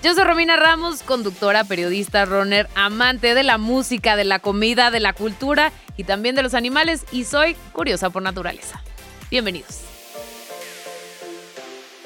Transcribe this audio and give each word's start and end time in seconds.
Yo 0.00 0.14
soy 0.14 0.22
Romina 0.22 0.54
Ramos, 0.54 1.02
conductora, 1.02 1.64
periodista, 1.64 2.24
runner, 2.24 2.68
amante 2.76 3.34
de 3.34 3.42
la 3.42 3.58
música, 3.58 4.14
de 4.14 4.24
la 4.24 4.38
comida, 4.38 4.92
de 4.92 5.00
la 5.00 5.12
cultura 5.12 5.72
y 5.96 6.04
también 6.04 6.36
de 6.36 6.44
los 6.44 6.54
animales 6.54 7.04
y 7.10 7.24
soy 7.24 7.56
curiosa 7.72 8.08
por 8.08 8.22
naturaleza. 8.22 8.80
Bienvenidos. 9.28 9.82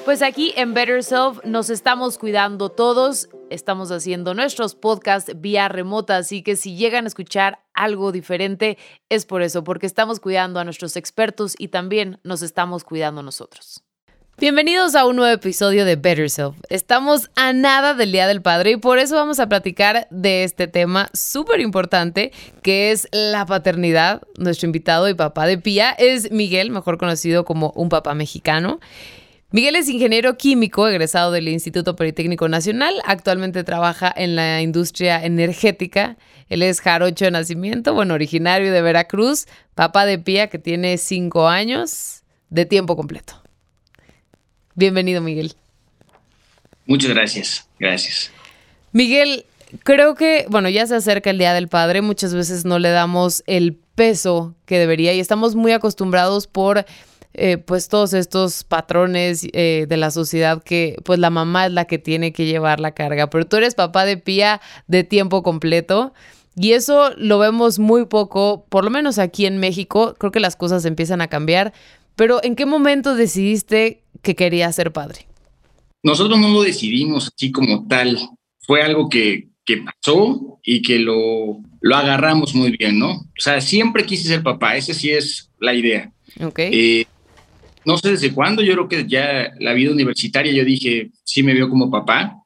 Pues 0.05 0.23
aquí 0.23 0.53
en 0.57 0.73
Better 0.73 1.03
Self 1.03 1.45
nos 1.45 1.69
estamos 1.69 2.17
cuidando 2.17 2.69
todos, 2.69 3.29
estamos 3.51 3.91
haciendo 3.91 4.33
nuestros 4.33 4.73
podcasts 4.73 5.31
vía 5.39 5.69
remota, 5.69 6.17
así 6.17 6.41
que 6.41 6.55
si 6.55 6.75
llegan 6.75 7.05
a 7.05 7.09
escuchar 7.09 7.59
algo 7.75 8.11
diferente 8.11 8.79
es 9.09 9.27
por 9.27 9.43
eso, 9.43 9.63
porque 9.63 9.85
estamos 9.85 10.19
cuidando 10.19 10.59
a 10.59 10.63
nuestros 10.63 10.97
expertos 10.97 11.53
y 11.59 11.67
también 11.67 12.19
nos 12.23 12.41
estamos 12.41 12.83
cuidando 12.83 13.21
nosotros. 13.21 13.83
Bienvenidos 14.43 14.93
a 14.95 15.05
un 15.05 15.15
nuevo 15.15 15.33
episodio 15.33 15.85
de 15.85 15.95
Better 15.95 16.29
Self. 16.29 16.57
Estamos 16.67 17.31
a 17.33 17.53
nada 17.53 17.93
del 17.93 18.11
Día 18.11 18.27
del 18.27 18.41
Padre 18.41 18.71
y 18.71 18.75
por 18.75 18.99
eso 18.99 19.15
vamos 19.15 19.39
a 19.39 19.47
platicar 19.47 20.05
de 20.09 20.43
este 20.43 20.67
tema 20.67 21.09
súper 21.13 21.61
importante 21.61 22.33
que 22.61 22.91
es 22.91 23.07
la 23.13 23.45
paternidad. 23.45 24.21
Nuestro 24.37 24.65
invitado 24.65 25.07
y 25.07 25.13
papá 25.13 25.47
de 25.47 25.57
Pía 25.57 25.91
es 25.91 26.29
Miguel, 26.29 26.71
mejor 26.71 26.97
conocido 26.97 27.45
como 27.45 27.71
un 27.77 27.87
papá 27.87 28.15
mexicano. 28.15 28.81
Miguel 29.51 29.77
es 29.77 29.87
ingeniero 29.87 30.35
químico 30.35 30.89
egresado 30.89 31.31
del 31.31 31.47
Instituto 31.47 31.95
Politécnico 31.95 32.49
Nacional. 32.49 32.95
Actualmente 33.05 33.63
trabaja 33.63 34.13
en 34.13 34.35
la 34.35 34.61
industria 34.61 35.23
energética. 35.23 36.17
Él 36.49 36.63
es 36.63 36.81
jarocho 36.81 37.23
de 37.23 37.31
nacimiento, 37.31 37.93
bueno, 37.93 38.13
originario 38.13 38.73
de 38.73 38.81
Veracruz, 38.81 39.45
papá 39.73 40.05
de 40.05 40.19
Pía 40.19 40.47
que 40.47 40.59
tiene 40.59 40.97
cinco 40.97 41.47
años 41.47 42.23
de 42.49 42.65
tiempo 42.65 42.97
completo. 42.97 43.42
Bienvenido, 44.75 45.21
Miguel. 45.21 45.53
Muchas 46.85 47.11
gracias, 47.11 47.67
gracias. 47.79 48.31
Miguel, 48.91 49.45
creo 49.83 50.15
que, 50.15 50.45
bueno, 50.49 50.69
ya 50.69 50.85
se 50.87 50.95
acerca 50.95 51.29
el 51.29 51.37
Día 51.37 51.53
del 51.53 51.67
Padre, 51.67 52.01
muchas 52.01 52.33
veces 52.33 52.65
no 52.65 52.79
le 52.79 52.89
damos 52.89 53.43
el 53.47 53.75
peso 53.95 54.55
que 54.65 54.79
debería 54.79 55.13
y 55.13 55.19
estamos 55.19 55.55
muy 55.55 55.71
acostumbrados 55.71 56.47
por, 56.47 56.85
eh, 57.33 57.57
pues, 57.57 57.87
todos 57.87 58.13
estos 58.13 58.63
patrones 58.63 59.47
eh, 59.53 59.85
de 59.87 59.97
la 59.97 60.11
sociedad 60.11 60.61
que, 60.61 60.97
pues, 61.03 61.19
la 61.19 61.29
mamá 61.29 61.67
es 61.67 61.71
la 61.71 61.85
que 61.85 61.97
tiene 61.97 62.33
que 62.33 62.45
llevar 62.45 62.79
la 62.79 62.93
carga, 62.93 63.29
pero 63.29 63.45
tú 63.45 63.57
eres 63.57 63.75
papá 63.75 64.05
de 64.05 64.17
pía 64.17 64.61
de 64.87 65.03
tiempo 65.03 65.43
completo. 65.43 66.13
Y 66.55 66.73
eso 66.73 67.11
lo 67.17 67.39
vemos 67.39 67.79
muy 67.79 68.05
poco, 68.05 68.65
por 68.69 68.83
lo 68.83 68.91
menos 68.91 69.17
aquí 69.17 69.47
en 69.47 69.57
México, 69.57 70.13
creo 70.19 70.31
que 70.31 70.39
las 70.39 70.55
cosas 70.55 70.85
empiezan 70.85 71.19
a 71.21 71.27
cambiar, 71.27 71.73
pero 72.15 72.43
¿en 72.43 72.55
qué 72.55 72.67
momento 72.67 73.15
decidiste 73.15 74.02
que 74.23 74.35
querías 74.35 74.75
ser 74.75 74.91
padre? 74.91 75.27
Nosotros 76.01 76.39
no 76.39 76.49
lo 76.49 76.63
decidimos 76.63 77.31
así 77.33 77.51
como 77.51 77.87
tal. 77.87 78.17
Fue 78.61 78.81
algo 78.81 79.09
que, 79.09 79.49
que 79.65 79.77
pasó 79.77 80.59
y 80.63 80.81
que 80.81 80.99
lo, 80.99 81.59
lo 81.81 81.95
agarramos 81.95 82.55
muy 82.55 82.75
bien, 82.75 82.97
¿no? 82.97 83.11
O 83.11 83.27
sea, 83.37 83.61
siempre 83.61 84.05
quise 84.05 84.27
ser 84.27 84.41
papá, 84.41 84.75
esa 84.75 84.93
sí 84.93 85.11
es 85.11 85.51
la 85.59 85.73
idea. 85.73 86.11
Ok. 86.41 86.59
Eh, 86.59 87.05
no 87.85 87.97
sé 87.97 88.11
desde 88.11 88.33
cuándo, 88.33 88.61
yo 88.61 88.73
creo 88.73 88.87
que 88.87 89.05
ya 89.07 89.51
la 89.59 89.73
vida 89.73 89.91
universitaria 89.91 90.53
yo 90.53 90.63
dije, 90.63 91.11
sí 91.23 91.43
me 91.43 91.53
veo 91.53 91.69
como 91.69 91.91
papá, 91.91 92.37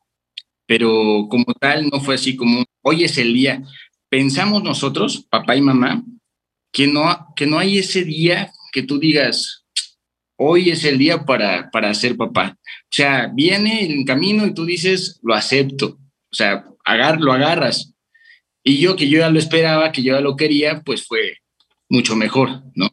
pero 0.65 1.27
como 1.29 1.45
tal 1.59 1.87
no 1.89 2.01
fue 2.01 2.15
así 2.15 2.35
como, 2.35 2.65
hoy 2.81 3.03
es 3.03 3.17
el 3.17 3.33
día. 3.33 3.63
Pensamos 4.09 4.63
nosotros, 4.63 5.27
papá 5.29 5.55
y 5.55 5.61
mamá, 5.61 6.03
que 6.71 6.87
no, 6.87 7.33
que 7.35 7.45
no 7.45 7.59
hay 7.59 7.77
ese 7.77 8.03
día 8.03 8.51
que 8.71 8.83
tú 8.83 8.99
digas, 8.99 9.65
hoy 10.37 10.69
es 10.69 10.85
el 10.85 10.97
día 10.97 11.25
para, 11.25 11.69
para 11.71 11.93
ser 11.93 12.15
papá. 12.15 12.57
O 12.57 12.95
sea, 12.95 13.29
viene 13.33 13.83
en 13.83 14.05
camino 14.05 14.45
y 14.45 14.53
tú 14.53 14.65
dices, 14.65 15.19
lo 15.23 15.33
acepto. 15.33 15.97
O 16.31 16.35
sea, 16.35 16.65
agar, 16.85 17.19
lo 17.19 17.33
agarras. 17.33 17.93
Y 18.63 18.79
yo 18.79 18.95
que 18.95 19.09
yo 19.09 19.19
ya 19.19 19.29
lo 19.29 19.39
esperaba, 19.39 19.91
que 19.91 20.03
yo 20.03 20.15
ya 20.15 20.21
lo 20.21 20.35
quería, 20.35 20.81
pues 20.81 21.05
fue 21.05 21.37
mucho 21.89 22.15
mejor, 22.15 22.63
¿no? 22.75 22.89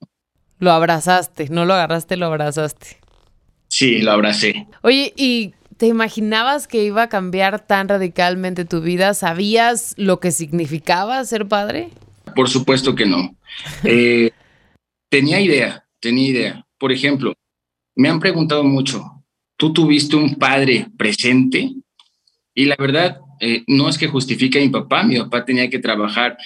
Lo 0.59 0.73
abrazaste, 0.73 1.49
no 1.49 1.65
lo 1.65 1.75
agarraste, 1.75 2.17
lo 2.17 2.27
abrazaste. 2.27 2.99
Sí, 3.69 3.99
lo 3.99 4.13
abracé. 4.13 4.67
Oye, 4.83 5.13
¿y 5.17 5.53
te 5.77 5.87
imaginabas 5.87 6.69
que 6.69 6.85
iba 6.85 7.03
a 7.03 7.09
cambiar 7.09 7.67
tan 7.67 7.89
radicalmente 7.89 8.65
tu 8.65 8.81
vida? 8.81 9.15
¿Sabías 9.15 9.95
lo 9.97 10.21
que 10.21 10.31
significaba 10.31 11.25
ser 11.25 11.49
padre? 11.49 11.91
Por 12.37 12.49
supuesto 12.49 12.95
que 12.95 13.07
no. 13.07 13.37
Eh, 13.83 14.31
tenía 15.09 15.41
idea, 15.41 15.85
tenía 16.01 16.29
idea. 16.29 16.64
Por 16.79 16.93
ejemplo, 16.93 17.35
me 17.95 18.09
han 18.09 18.21
preguntado 18.21 18.65
mucho, 18.65 19.05
¿tú 19.57 19.73
tuviste 19.73 20.17
un 20.17 20.35
padre 20.35 20.89
presente? 20.97 21.73
Y 22.55 22.65
la 22.67 22.77
verdad, 22.79 23.21
eh, 23.41 23.63
no 23.67 23.89
es 23.89 23.99
que 23.99 24.09
justifique 24.09 24.59
a 24.59 24.63
mi 24.63 24.69
papá, 24.69 25.03
mi 25.03 25.19
papá 25.19 25.45
tenía 25.45 25.69
que 25.71 25.79
trabajar, 25.79 26.37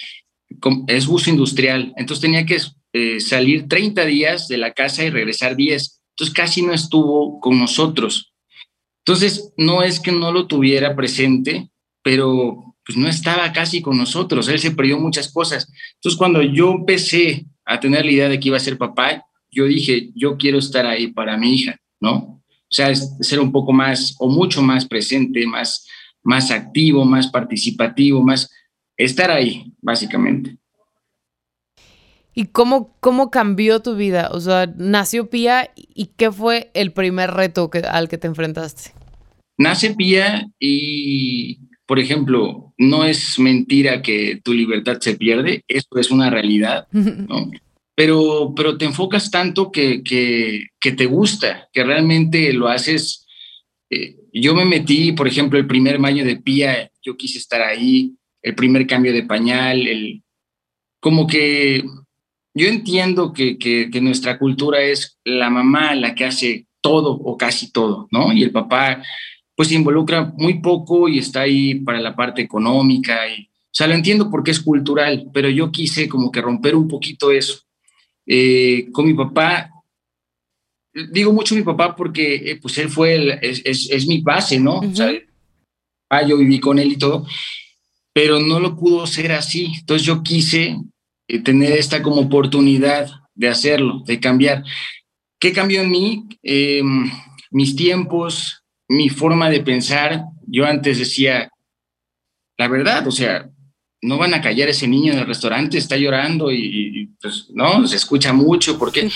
es 0.87 1.07
uso 1.07 1.29
industrial, 1.29 1.93
entonces 1.95 2.21
tenía 2.21 2.45
que 2.45 2.57
eh, 2.93 3.19
salir 3.19 3.67
30 3.67 4.05
días 4.05 4.47
de 4.47 4.57
la 4.57 4.73
casa 4.73 5.03
y 5.03 5.09
regresar 5.09 5.55
10, 5.55 6.01
entonces 6.11 6.35
casi 6.35 6.61
no 6.61 6.73
estuvo 6.73 7.39
con 7.39 7.59
nosotros. 7.59 8.33
Entonces, 9.05 9.53
no 9.57 9.81
es 9.81 9.99
que 9.99 10.11
no 10.11 10.31
lo 10.31 10.47
tuviera 10.47 10.95
presente, 10.95 11.69
pero 12.03 12.75
pues 12.85 12.97
no 12.97 13.07
estaba 13.07 13.51
casi 13.53 13.81
con 13.81 13.97
nosotros, 13.97 14.47
él 14.49 14.59
se 14.59 14.71
perdió 14.71 14.99
muchas 14.99 15.31
cosas. 15.31 15.71
Entonces, 15.95 16.17
cuando 16.17 16.41
yo 16.41 16.71
empecé 16.71 17.45
a 17.65 17.79
tener 17.79 18.05
la 18.05 18.11
idea 18.11 18.29
de 18.29 18.39
que 18.39 18.47
iba 18.47 18.57
a 18.57 18.59
ser 18.59 18.77
papá, 18.77 19.23
yo 19.51 19.65
dije, 19.65 20.11
yo 20.15 20.37
quiero 20.37 20.59
estar 20.59 20.85
ahí 20.85 21.07
para 21.07 21.37
mi 21.37 21.53
hija, 21.53 21.77
¿no? 21.99 22.41
O 22.47 22.71
sea, 22.71 22.93
ser 22.95 23.39
un 23.39 23.51
poco 23.51 23.73
más 23.73 24.15
o 24.19 24.29
mucho 24.29 24.61
más 24.61 24.85
presente, 24.85 25.45
más, 25.47 25.87
más 26.23 26.51
activo, 26.51 27.03
más 27.05 27.27
participativo, 27.27 28.21
más 28.21 28.49
estar 28.95 29.31
ahí, 29.31 29.73
básicamente. 29.81 30.57
¿Y 32.35 32.45
cómo, 32.45 32.95
cómo 32.99 33.31
cambió 33.31 33.81
tu 33.81 33.95
vida? 33.95 34.29
O 34.31 34.39
sea, 34.39 34.71
nació 34.77 35.29
Pía 35.29 35.71
y 35.75 36.11
¿qué 36.15 36.31
fue 36.31 36.69
el 36.73 36.93
primer 36.93 37.31
reto 37.31 37.69
que, 37.69 37.79
al 37.79 38.07
que 38.07 38.17
te 38.17 38.27
enfrentaste? 38.27 38.91
Nace 39.57 39.93
Pía 39.93 40.47
y 40.57 41.59
por 41.89 41.97
ejemplo, 41.97 42.71
no 42.77 43.03
es 43.03 43.39
mentira 43.39 44.03
que 44.03 44.39
tu 44.43 44.53
libertad 44.53 44.99
se 45.01 45.15
pierde, 45.15 45.63
eso 45.67 45.87
es 45.97 46.11
una 46.11 46.29
realidad, 46.29 46.87
¿no? 46.91 47.49
Pero, 47.99 48.53
pero 48.55 48.77
te 48.77 48.85
enfocas 48.85 49.29
tanto 49.29 49.73
que, 49.73 50.01
que, 50.01 50.91
te 50.93 51.05
gusta, 51.05 51.67
que 51.73 51.83
realmente 51.83 52.53
lo 52.53 52.69
haces. 52.69 53.27
Eh, 53.89 54.15
yo 54.31 54.55
me 54.55 54.63
metí, 54.63 55.11
por 55.11 55.27
ejemplo, 55.27 55.59
el 55.59 55.67
primer 55.67 55.97
baño 55.97 56.23
de 56.23 56.37
pía, 56.37 56.89
yo 57.03 57.17
quise 57.17 57.39
estar 57.39 57.61
ahí, 57.61 58.15
el 58.41 58.55
primer 58.55 58.87
cambio 58.87 59.11
de 59.11 59.23
pañal, 59.23 59.85
el, 59.85 60.23
como 61.01 61.27
que 61.27 61.83
yo 62.53 62.67
entiendo 62.69 63.33
que, 63.33 63.57
que, 63.57 63.89
que 63.91 63.99
nuestra 63.99 64.39
cultura 64.39 64.81
es 64.81 65.19
la 65.25 65.49
mamá 65.49 65.93
la 65.93 66.15
que 66.15 66.23
hace 66.23 66.67
todo 66.79 67.11
o 67.11 67.35
casi 67.35 67.69
todo, 67.73 68.07
¿no? 68.11 68.31
Y 68.31 68.43
el 68.43 68.53
papá 68.53 69.03
pues 69.57 69.67
se 69.67 69.75
involucra 69.75 70.31
muy 70.37 70.61
poco 70.61 71.09
y 71.09 71.19
está 71.19 71.41
ahí 71.41 71.75
para 71.75 71.99
la 71.99 72.15
parte 72.15 72.41
económica. 72.41 73.27
Y, 73.27 73.41
o 73.41 73.73
sea, 73.73 73.87
lo 73.87 73.93
entiendo 73.93 74.29
porque 74.31 74.51
es 74.51 74.61
cultural, 74.61 75.29
pero 75.33 75.49
yo 75.49 75.69
quise 75.69 76.07
como 76.07 76.31
que 76.31 76.39
romper 76.41 76.77
un 76.77 76.87
poquito 76.87 77.29
eso. 77.29 77.65
Eh, 78.31 78.89
con 78.91 79.07
mi 79.07 79.15
papá, 79.15 79.71
digo 81.11 81.33
mucho 81.33 81.55
mi 81.55 81.63
papá 81.63 81.95
porque 81.95 82.35
eh, 82.35 82.59
pues 82.61 82.77
él 82.77 82.89
fue, 82.89 83.15
el, 83.15 83.31
es, 83.41 83.61
es, 83.65 83.89
es, 83.89 84.05
mi 84.05 84.21
base, 84.21 84.59
¿no? 84.59 84.77
Uh 84.77 84.83
-huh. 84.83 84.91
o 84.91 84.95
sea, 84.95 85.11
ah, 86.11 86.21
yo 86.21 86.37
viví 86.37 86.59
con 86.59 86.77
él 86.77 86.91
y 86.91 86.97
todo, 86.97 87.25
pero 88.13 88.39
no 88.39 88.59
lo 88.59 88.75
pudo 88.75 89.07
ser 89.07 89.31
así. 89.31 89.71
Entonces 89.79 90.05
yo 90.05 90.21
quise 90.21 90.77
eh, 91.27 91.39
tener 91.39 91.71
esta 91.71 92.03
como 92.03 92.21
oportunidad 92.21 93.09
de 93.33 93.47
hacerlo, 93.47 94.03
de 94.05 94.19
cambiar. 94.19 94.63
¿Qué 95.39 95.51
cambió 95.51 95.81
en 95.81 95.89
mí? 95.89 96.25
Eh, 96.43 96.83
mis 97.49 97.75
tiempos, 97.75 98.63
mi 98.87 99.09
forma 99.09 99.49
de 99.49 99.61
pensar, 99.61 100.25
yo 100.45 100.65
antes 100.65 100.99
decía, 100.99 101.49
la 102.57 102.67
verdad, 102.67 103.07
o 103.07 103.11
sea, 103.11 103.49
no 104.01 104.17
van 104.17 104.33
a 104.33 104.41
callar 104.41 104.69
ese 104.69 104.87
niño 104.87 105.13
en 105.13 105.19
el 105.19 105.27
restaurante, 105.27 105.77
está 105.77 105.97
llorando 105.97 106.51
y, 106.51 107.01
y 107.01 107.05
pues 107.21 107.47
no, 107.53 107.85
se 107.87 107.95
escucha 107.95 108.33
mucho, 108.33 108.77
porque 108.77 109.09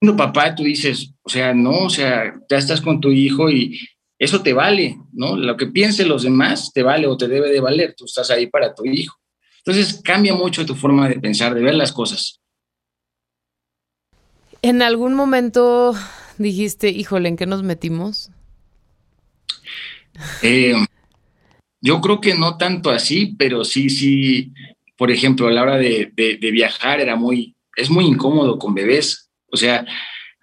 no, 0.00 0.16
papá, 0.16 0.54
tú 0.54 0.62
dices, 0.62 1.12
o 1.22 1.28
sea, 1.28 1.52
no, 1.54 1.84
o 1.84 1.90
sea, 1.90 2.34
ya 2.48 2.56
estás 2.56 2.80
con 2.80 3.00
tu 3.00 3.10
hijo 3.10 3.50
y 3.50 3.78
eso 4.18 4.42
te 4.42 4.52
vale, 4.52 4.98
¿no? 5.12 5.36
Lo 5.36 5.56
que 5.56 5.66
piensen 5.66 6.08
los 6.08 6.22
demás 6.22 6.72
te 6.72 6.82
vale 6.82 7.06
o 7.06 7.16
te 7.16 7.28
debe 7.28 7.50
de 7.50 7.60
valer, 7.60 7.94
tú 7.96 8.04
estás 8.04 8.30
ahí 8.30 8.46
para 8.46 8.74
tu 8.74 8.84
hijo. 8.84 9.16
Entonces 9.58 10.00
cambia 10.02 10.34
mucho 10.34 10.64
tu 10.64 10.74
forma 10.74 11.08
de 11.08 11.20
pensar, 11.20 11.54
de 11.54 11.62
ver 11.62 11.74
las 11.74 11.92
cosas. 11.92 12.40
¿En 14.62 14.82
algún 14.82 15.14
momento 15.14 15.94
dijiste, 16.38 16.88
híjole, 16.88 17.28
¿en 17.28 17.36
qué 17.36 17.46
nos 17.46 17.62
metimos? 17.62 18.30
Eh, 20.42 20.74
yo 21.80 22.00
creo 22.00 22.20
que 22.20 22.34
no 22.34 22.56
tanto 22.56 22.90
así, 22.90 23.34
pero 23.38 23.64
sí, 23.64 23.90
sí, 23.90 24.52
por 24.96 25.10
ejemplo, 25.10 25.46
a 25.46 25.52
la 25.52 25.62
hora 25.62 25.76
de, 25.76 26.12
viajar 26.52 27.00
era 27.00 27.16
muy, 27.16 27.54
es 27.76 27.88
muy 27.88 28.04
incómodo 28.04 28.58
con 28.58 28.74
bebés. 28.74 29.30
O 29.50 29.56
sea, 29.56 29.86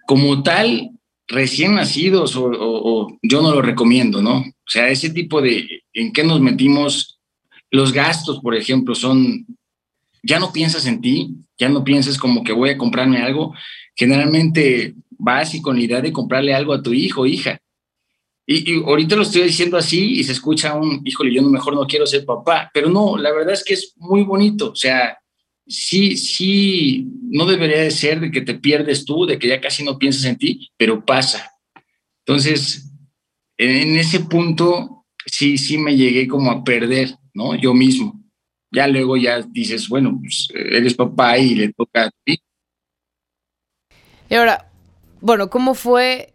como 0.06 0.42
tal, 0.42 0.90
recién 1.28 1.74
nacidos 1.74 2.34
o, 2.36 3.08
yo 3.22 3.42
no 3.42 3.52
lo 3.52 3.62
recomiendo, 3.62 4.22
¿no? 4.22 4.38
O 4.38 4.68
sea, 4.68 4.88
ese 4.88 5.10
tipo 5.10 5.42
de, 5.42 5.82
¿en 5.92 6.12
qué 6.12 6.24
nos 6.24 6.40
metimos? 6.40 7.18
Los 7.70 7.92
gastos, 7.92 8.40
por 8.40 8.54
ejemplo, 8.54 8.94
son, 8.94 9.44
ya 10.22 10.38
no 10.38 10.52
piensas 10.52 10.86
en 10.86 11.00
ti, 11.00 11.34
ya 11.58 11.68
no 11.68 11.84
piensas 11.84 12.16
como 12.16 12.44
que 12.44 12.52
voy 12.52 12.70
a 12.70 12.78
comprarme 12.78 13.18
algo. 13.18 13.54
Generalmente 13.94 14.94
vas 15.10 15.54
y 15.54 15.60
con 15.60 15.76
la 15.76 15.82
idea 15.82 16.00
de 16.00 16.12
comprarle 16.12 16.54
algo 16.54 16.72
a 16.72 16.82
tu 16.82 16.92
hijo 16.92 17.22
o 17.22 17.26
hija. 17.26 17.58
Y, 18.46 18.82
ahorita 18.84 19.16
lo 19.16 19.22
estoy 19.22 19.42
diciendo 19.42 19.76
así 19.76 20.20
y 20.20 20.24
se 20.24 20.32
escucha 20.32 20.74
un, 20.74 21.02
híjole, 21.04 21.34
yo 21.34 21.42
no, 21.42 21.50
mejor 21.50 21.74
no 21.74 21.86
quiero 21.86 22.06
ser 22.06 22.24
papá, 22.24 22.70
pero 22.72 22.88
no, 22.88 23.16
la 23.18 23.32
verdad 23.32 23.54
es 23.54 23.64
que 23.64 23.74
es 23.74 23.94
muy 23.96 24.22
bonito, 24.22 24.70
o 24.70 24.76
sea, 24.76 25.18
sí, 25.66 26.16
sí, 26.16 27.08
no 27.22 27.44
debería 27.44 27.80
de 27.80 27.90
ser 27.90 28.20
de 28.20 28.30
que 28.30 28.42
te 28.42 28.54
pierdes 28.54 29.04
tú, 29.04 29.26
de 29.26 29.38
que 29.38 29.48
ya 29.48 29.60
casi 29.60 29.82
no 29.82 29.98
piensas 29.98 30.24
en 30.26 30.36
ti, 30.36 30.70
pero 30.76 31.04
pasa. 31.04 31.50
Entonces, 32.24 32.92
en 33.58 33.96
ese 33.96 34.20
punto, 34.20 35.06
sí, 35.26 35.58
sí 35.58 35.78
me 35.78 35.96
llegué 35.96 36.28
como 36.28 36.50
a 36.50 36.62
perder, 36.62 37.16
¿no? 37.34 37.54
Yo 37.56 37.74
mismo. 37.74 38.22
Ya 38.70 38.86
luego 38.86 39.16
ya 39.16 39.40
dices, 39.42 39.88
bueno, 39.88 40.18
pues 40.20 40.48
eres 40.54 40.94
papá 40.94 41.38
y 41.38 41.54
le 41.54 41.72
toca 41.72 42.04
a 42.04 42.10
ti. 42.24 42.38
Y 44.28 44.34
ahora, 44.34 44.70
bueno, 45.20 45.48
¿cómo 45.48 45.74
fue? 45.74 46.32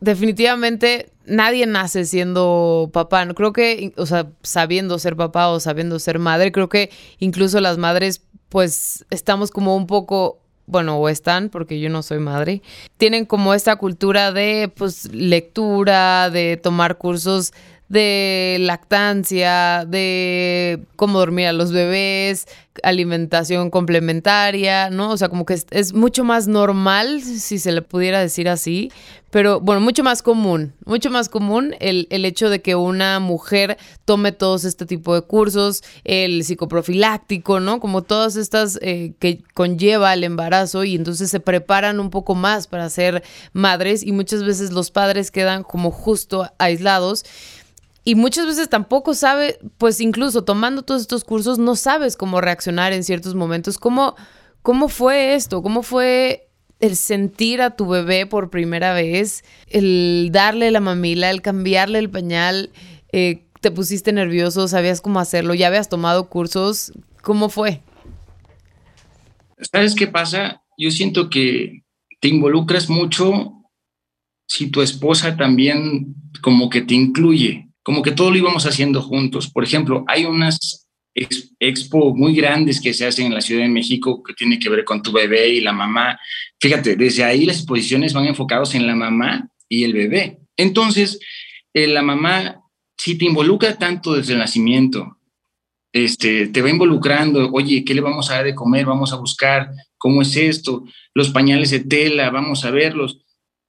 Definitivamente 0.00 1.11
nadie 1.26 1.66
nace 1.66 2.04
siendo 2.04 2.90
papá. 2.92 3.24
No 3.24 3.34
creo 3.34 3.52
que, 3.52 3.92
o 3.96 4.06
sea, 4.06 4.30
sabiendo 4.42 4.98
ser 4.98 5.16
papá 5.16 5.48
o 5.48 5.60
sabiendo 5.60 5.98
ser 5.98 6.18
madre, 6.18 6.52
creo 6.52 6.68
que 6.68 6.90
incluso 7.18 7.60
las 7.60 7.78
madres, 7.78 8.22
pues, 8.48 9.04
estamos 9.10 9.50
como 9.50 9.76
un 9.76 9.86
poco 9.86 10.38
bueno, 10.66 10.96
o 10.98 11.08
están, 11.08 11.48
porque 11.48 11.80
yo 11.80 11.90
no 11.90 12.02
soy 12.02 12.18
madre, 12.18 12.62
tienen 12.96 13.26
como 13.26 13.52
esta 13.52 13.76
cultura 13.76 14.32
de 14.32 14.70
pues 14.74 15.12
lectura, 15.12 16.30
de 16.30 16.56
tomar 16.56 16.98
cursos 16.98 17.52
de 17.92 18.56
lactancia, 18.58 19.84
de 19.86 20.86
cómo 20.96 21.18
dormir 21.18 21.48
a 21.48 21.52
los 21.52 21.72
bebés, 21.72 22.48
alimentación 22.82 23.68
complementaria, 23.68 24.88
¿no? 24.88 25.10
O 25.10 25.18
sea, 25.18 25.28
como 25.28 25.44
que 25.44 25.60
es, 25.70 25.92
mucho 25.92 26.24
más 26.24 26.48
normal, 26.48 27.20
si 27.20 27.58
se 27.58 27.70
le 27.70 27.82
pudiera 27.82 28.18
decir 28.18 28.48
así, 28.48 28.90
pero 29.28 29.60
bueno, 29.60 29.82
mucho 29.82 30.02
más 30.02 30.22
común, 30.22 30.72
mucho 30.86 31.10
más 31.10 31.28
común 31.28 31.74
el, 31.80 32.06
hecho 32.10 32.48
de 32.48 32.62
que 32.62 32.76
una 32.76 33.20
mujer 33.20 33.76
tome 34.06 34.32
todos 34.32 34.64
este 34.64 34.86
tipo 34.86 35.14
de 35.14 35.20
cursos, 35.20 35.82
el 36.04 36.44
psicoprofiláctico, 36.44 37.60
¿no? 37.60 37.78
Como 37.78 38.00
todas 38.00 38.36
estas 38.36 38.78
eh, 38.80 39.12
que 39.18 39.44
conlleva 39.52 40.14
el 40.14 40.24
embarazo 40.24 40.84
y 40.84 40.94
entonces 40.94 41.28
se 41.28 41.40
preparan 41.40 42.00
un 42.00 42.08
poco 42.08 42.34
más 42.34 42.68
para 42.68 42.88
ser 42.88 43.22
madres 43.52 44.02
y 44.02 44.12
muchas 44.12 44.44
veces 44.44 44.72
los 44.72 44.90
padres 44.90 45.30
quedan 45.30 45.62
como 45.62 45.90
justo 45.90 46.50
aislados 46.56 47.26
y 48.04 48.16
muchas 48.16 48.46
veces 48.46 48.68
tampoco 48.68 49.14
sabe, 49.14 49.58
pues 49.78 50.00
incluso 50.00 50.42
tomando 50.42 50.82
todos 50.82 51.02
estos 51.02 51.22
cursos, 51.22 51.58
no 51.58 51.76
sabes 51.76 52.16
cómo 52.16 52.40
reaccionar 52.40 52.92
en 52.92 53.04
ciertos 53.04 53.36
momentos. 53.36 53.78
¿Cómo, 53.78 54.16
cómo 54.62 54.88
fue 54.88 55.34
esto? 55.34 55.62
¿Cómo 55.62 55.84
fue 55.84 56.48
el 56.80 56.96
sentir 56.96 57.62
a 57.62 57.76
tu 57.76 57.86
bebé 57.86 58.26
por 58.26 58.50
primera 58.50 58.92
vez? 58.92 59.44
El 59.68 60.30
darle 60.32 60.72
la 60.72 60.80
mamila, 60.80 61.30
el 61.30 61.42
cambiarle 61.42 62.00
el 62.00 62.10
pañal. 62.10 62.70
Eh, 63.12 63.44
¿Te 63.60 63.70
pusiste 63.70 64.12
nervioso? 64.12 64.66
¿Sabías 64.66 65.00
cómo 65.00 65.20
hacerlo? 65.20 65.54
¿Ya 65.54 65.68
habías 65.68 65.88
tomado 65.88 66.28
cursos? 66.28 66.92
¿Cómo 67.22 67.50
fue? 67.50 67.82
¿Sabes 69.70 69.94
qué 69.94 70.08
pasa? 70.08 70.60
Yo 70.76 70.90
siento 70.90 71.30
que 71.30 71.84
te 72.20 72.26
involucras 72.26 72.90
mucho 72.90 73.52
si 74.48 74.72
tu 74.72 74.82
esposa 74.82 75.36
también 75.36 76.16
como 76.40 76.68
que 76.68 76.80
te 76.80 76.94
incluye 76.94 77.71
como 77.82 78.02
que 78.02 78.12
todo 78.12 78.30
lo 78.30 78.36
íbamos 78.36 78.66
haciendo 78.66 79.02
juntos. 79.02 79.50
Por 79.50 79.64
ejemplo, 79.64 80.04
hay 80.06 80.24
unas 80.24 80.82
expo 81.14 82.14
muy 82.14 82.34
grandes 82.34 82.80
que 82.80 82.94
se 82.94 83.06
hacen 83.06 83.26
en 83.26 83.34
la 83.34 83.40
Ciudad 83.40 83.62
de 83.62 83.68
México 83.68 84.22
que 84.22 84.32
tiene 84.32 84.58
que 84.58 84.70
ver 84.70 84.84
con 84.84 85.02
tu 85.02 85.12
bebé 85.12 85.48
y 85.50 85.60
la 85.60 85.72
mamá. 85.72 86.18
Fíjate, 86.60 86.96
desde 86.96 87.24
ahí 87.24 87.44
las 87.44 87.58
exposiciones 87.58 88.14
van 88.14 88.26
enfocados 88.26 88.74
en 88.74 88.86
la 88.86 88.94
mamá 88.94 89.48
y 89.68 89.84
el 89.84 89.92
bebé. 89.92 90.38
Entonces, 90.56 91.18
eh, 91.74 91.86
la 91.86 92.02
mamá, 92.02 92.62
si 92.96 93.16
te 93.16 93.26
involucra 93.26 93.76
tanto 93.76 94.14
desde 94.14 94.32
el 94.32 94.38
nacimiento, 94.38 95.18
este, 95.92 96.46
te 96.46 96.62
va 96.62 96.70
involucrando, 96.70 97.50
oye, 97.52 97.84
¿qué 97.84 97.94
le 97.94 98.00
vamos 98.00 98.30
a 98.30 98.36
dar 98.36 98.44
de 98.44 98.54
comer? 98.54 98.86
Vamos 98.86 99.12
a 99.12 99.16
buscar 99.16 99.70
cómo 99.98 100.22
es 100.22 100.34
esto, 100.36 100.84
los 101.14 101.30
pañales 101.30 101.70
de 101.70 101.80
tela, 101.80 102.30
vamos 102.30 102.64
a 102.64 102.70
verlos 102.70 103.21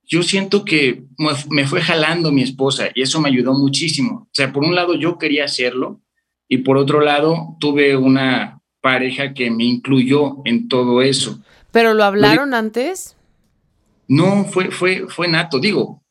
yo 0.08 0.24
siento 0.24 0.66
que 0.66 1.04
me 1.50 1.68
fue 1.68 1.82
jalando 1.82 2.32
mi 2.32 2.44
esposa 2.44 2.90
y 2.94 3.02
eso 3.02 3.22
me 3.22 3.30
ayudó 3.30 3.54
muchísimo. 3.54 4.24
O 4.24 4.30
sea, 4.34 4.52
por 4.52 4.64
un 4.64 4.76
lado 4.76 4.96
yo 4.96 5.18
quería 5.18 5.46
hacerlo 5.46 6.02
y 6.48 6.60
por 6.60 6.78
otro 6.78 7.02
lado 7.02 7.56
tuve 7.60 7.96
una 7.96 8.62
pareja 8.82 9.34
que 9.34 9.50
me 9.50 9.64
incluyó 9.64 10.38
en 10.46 10.68
todo 10.68 11.02
eso. 11.02 11.40
¿Pero 11.72 11.94
lo 11.94 12.04
hablaron 12.04 12.54
antes? 12.54 13.16
No, 14.08 14.46
fue, 14.46 14.70
fue, 14.72 15.08
fue 15.08 15.28
nato. 15.28 15.60
Digo, 15.60 16.04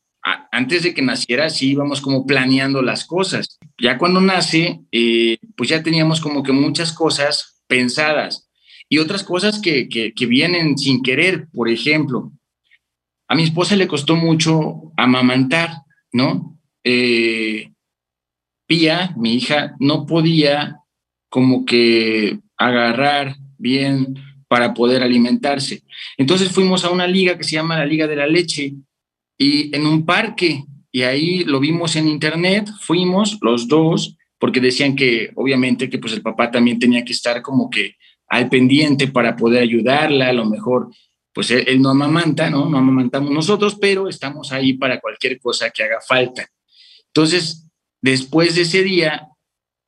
antes 0.51 0.83
de 0.83 0.93
que 0.93 1.01
naciera 1.01 1.49
sí 1.49 1.71
íbamos 1.71 2.01
como 2.01 2.25
planeando 2.25 2.81
las 2.81 3.05
cosas. 3.05 3.57
Ya 3.79 3.97
cuando 3.97 4.21
nace, 4.21 4.81
eh, 4.91 5.37
pues 5.55 5.69
ya 5.69 5.83
teníamos 5.83 6.19
como 6.19 6.43
que 6.43 6.51
muchas 6.51 6.91
cosas 6.93 7.61
pensadas 7.67 8.49
y 8.89 8.97
otras 8.97 9.23
cosas 9.23 9.59
que, 9.61 9.87
que, 9.87 10.13
que 10.13 10.25
vienen 10.25 10.77
sin 10.77 11.03
querer. 11.03 11.47
Por 11.53 11.69
ejemplo, 11.69 12.31
a 13.27 13.35
mi 13.35 13.43
esposa 13.43 13.75
le 13.75 13.87
costó 13.87 14.15
mucho 14.15 14.91
amamantar, 14.97 15.83
¿no? 16.11 16.59
Eh, 16.83 17.71
Pía, 18.65 19.13
mi 19.17 19.35
hija, 19.35 19.75
no 19.79 20.05
podía 20.05 20.77
como 21.29 21.65
que 21.65 22.39
agarrar 22.57 23.35
bien 23.57 24.15
para 24.47 24.73
poder 24.73 25.03
alimentarse. 25.03 25.83
Entonces 26.17 26.49
fuimos 26.51 26.85
a 26.85 26.91
una 26.91 27.07
liga 27.07 27.37
que 27.37 27.43
se 27.43 27.55
llama 27.55 27.79
la 27.79 27.85
Liga 27.85 28.07
de 28.07 28.15
la 28.15 28.27
Leche 28.27 28.73
y 29.37 29.75
en 29.75 29.87
un 29.87 30.05
parque, 30.05 30.63
y 30.91 31.01
ahí 31.01 31.43
lo 31.43 31.59
vimos 31.59 31.95
en 31.95 32.07
internet, 32.07 32.69
fuimos 32.79 33.39
los 33.41 33.67
dos, 33.67 34.15
porque 34.37 34.59
decían 34.59 34.95
que 34.95 35.31
obviamente 35.35 35.89
que 35.89 35.97
pues 35.97 36.13
el 36.13 36.21
papá 36.21 36.51
también 36.51 36.77
tenía 36.77 37.03
que 37.03 37.13
estar 37.13 37.41
como 37.41 37.69
que 37.69 37.95
al 38.27 38.49
pendiente 38.49 39.07
para 39.07 39.35
poder 39.35 39.63
ayudarla, 39.63 40.29
a 40.29 40.33
lo 40.33 40.45
mejor 40.45 40.89
pues 41.33 41.49
él, 41.51 41.81
no 41.81 41.89
amamanta, 41.89 42.49
¿no? 42.49 42.69
No 42.69 42.77
amamantamos 42.77 43.31
nosotros, 43.31 43.75
pero 43.79 44.07
estamos 44.07 44.51
ahí 44.51 44.73
para 44.73 45.01
cualquier 45.01 45.39
cosa 45.39 45.71
que 45.71 45.83
haga 45.83 45.99
falta. 45.99 46.47
Entonces, 47.07 47.67
después 48.01 48.55
de 48.55 48.61
ese 48.61 48.83
día, 48.83 49.29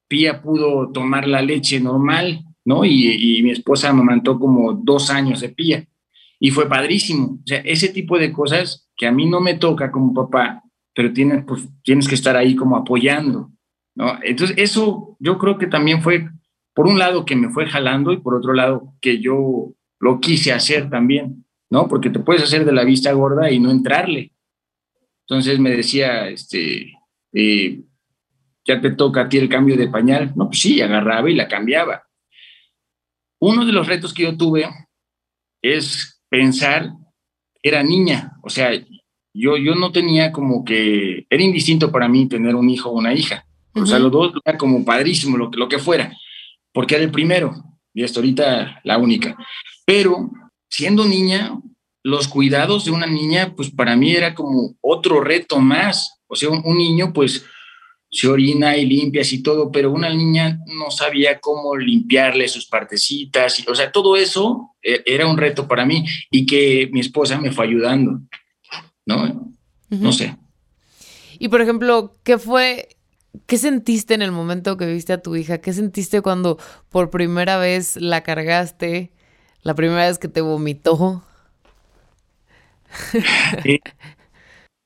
Pía 0.07 0.41
pudo 0.41 0.91
tomar 0.91 1.27
la 1.27 1.41
leche 1.41 1.79
normal, 1.79 2.43
¿no? 2.63 2.83
Y, 2.85 3.41
mi 3.43 3.51
esposa 3.51 3.89
amamantó 3.89 4.39
como 4.39 4.73
dos 4.73 5.09
años 5.09 5.41
de 5.41 5.49
Pía. 5.49 5.87
Y 6.39 6.51
fue 6.51 6.67
padrísimo. 6.67 7.39
O 7.43 7.47
sea, 7.47 7.59
ese 7.59 7.89
tipo 7.89 8.17
de 8.17 8.31
cosas 8.31 8.89
que 8.97 9.07
a 9.07 9.11
mí 9.11 9.25
no 9.25 9.39
me 9.39 9.55
toca 9.55 9.91
como 9.91 10.13
papá, 10.13 10.63
pero 10.93 11.13
tienes, 11.13 11.43
pues, 11.45 11.67
tienes 11.83 12.07
que 12.07 12.15
estar 12.15 12.35
ahí 12.35 12.55
como 12.55 12.75
apoyando, 12.75 13.51
¿no? 13.95 14.17
Entonces, 14.23 14.57
eso 14.57 15.15
yo 15.19 15.37
creo 15.37 15.57
que 15.57 15.67
también 15.67 16.01
fue, 16.01 16.29
por 16.73 16.87
un 16.87 16.99
lado, 16.99 17.25
que 17.25 17.35
me 17.35 17.49
fue 17.49 17.67
jalando 17.67 18.11
y 18.13 18.17
por 18.17 18.35
otro 18.35 18.53
lado, 18.53 18.93
que 19.01 19.19
yo 19.19 19.73
lo 20.05 20.19
quise 20.19 20.53
hacer 20.53 20.87
también, 20.87 21.43
¿no? 21.71 21.87
Porque 21.87 22.11
te 22.11 22.19
puedes 22.19 22.43
hacer 22.43 22.63
de 22.63 22.71
la 22.71 22.83
vista 22.83 23.11
gorda 23.11 23.49
y 23.49 23.59
no 23.59 23.71
entrarle. 23.71 24.31
Entonces 25.21 25.57
me 25.57 25.71
decía, 25.71 26.29
este, 26.29 26.93
eh, 27.33 27.81
ya 28.63 28.79
te 28.79 28.91
toca 28.91 29.21
a 29.21 29.29
ti 29.29 29.39
el 29.39 29.49
cambio 29.49 29.75
de 29.75 29.87
pañal. 29.87 30.31
No, 30.35 30.45
pues 30.47 30.59
sí, 30.59 30.79
agarraba 30.79 31.27
y 31.27 31.33
la 31.33 31.47
cambiaba. 31.47 32.03
Uno 33.39 33.65
de 33.65 33.71
los 33.71 33.87
retos 33.87 34.13
que 34.13 34.23
yo 34.23 34.37
tuve 34.37 34.69
es 35.63 36.21
pensar, 36.29 36.91
era 37.63 37.81
niña, 37.81 38.33
o 38.43 38.49
sea, 38.49 38.69
yo, 39.33 39.57
yo 39.57 39.73
no 39.73 39.91
tenía 39.91 40.31
como 40.31 40.63
que, 40.63 41.25
era 41.27 41.43
indistinto 41.43 41.91
para 41.91 42.07
mí 42.07 42.27
tener 42.27 42.53
un 42.53 42.69
hijo 42.69 42.89
o 42.89 42.99
una 42.99 43.13
hija. 43.13 43.43
O 43.73 43.87
sea, 43.87 43.97
los 43.97 44.11
dos 44.11 44.33
era 44.45 44.55
como 44.55 44.85
padrísimo, 44.85 45.35
lo 45.35 45.49
que, 45.49 45.57
lo 45.57 45.67
que 45.67 45.79
fuera, 45.79 46.15
porque 46.71 46.93
era 46.95 47.03
el 47.03 47.11
primero 47.11 47.53
y 47.91 48.03
hasta 48.03 48.19
ahorita 48.19 48.81
la 48.83 48.97
única. 48.99 49.35
Pero 49.85 50.31
siendo 50.69 51.05
niña, 51.05 51.59
los 52.03 52.27
cuidados 52.27 52.85
de 52.85 52.91
una 52.91 53.07
niña, 53.07 53.53
pues 53.55 53.71
para 53.71 53.95
mí 53.95 54.11
era 54.11 54.35
como 54.35 54.75
otro 54.81 55.21
reto 55.21 55.59
más. 55.59 56.19
O 56.27 56.35
sea, 56.35 56.49
un, 56.49 56.77
niño, 56.77 57.13
pues 57.13 57.45
se 58.11 58.27
orina 58.27 58.77
y 58.77 58.85
limpias 58.85 59.33
y 59.33 59.41
todo, 59.41 59.71
pero 59.71 59.91
una 59.91 60.09
niña 60.09 60.59
no 60.67 60.91
sabía 60.91 61.39
cómo 61.39 61.75
limpiarle 61.75 62.47
sus 62.47 62.67
partecitas, 62.67 63.67
o 63.67 63.75
sea, 63.75 63.91
todo 63.91 64.15
eso 64.15 64.75
eh, 64.81 65.01
era 65.05 65.27
un 65.27 65.37
reto 65.37 65.67
para 65.67 65.85
mí 65.85 66.05
y 66.31 66.45
que 66.45 66.89
mi 66.93 66.99
esposa 66.99 67.39
me 67.39 67.51
fue 67.51 67.65
ayudando, 67.65 68.21
¿no? 69.05 69.51
No 69.89 70.11
sé. 70.11 70.37
Y 71.39 71.49
por 71.49 71.61
ejemplo, 71.61 72.13
¿qué 72.23 72.37
fue, 72.37 72.89
qué 73.45 73.57
sentiste 73.57 74.13
en 74.13 74.21
el 74.21 74.31
momento 74.31 74.77
que 74.77 74.85
viste 74.85 75.13
a 75.13 75.21
tu 75.21 75.35
hija? 75.35 75.57
¿Qué 75.57 75.73
sentiste 75.73 76.21
cuando 76.21 76.57
por 76.89 77.09
primera 77.09 77.57
vez 77.57 77.95
la 77.97 78.21
cargaste? 78.21 79.11
La 79.65 79.73
primera 79.73 80.05
vez 80.05 80.19
que 80.19 80.27
te 80.27 80.41
vomitó. 80.41 81.23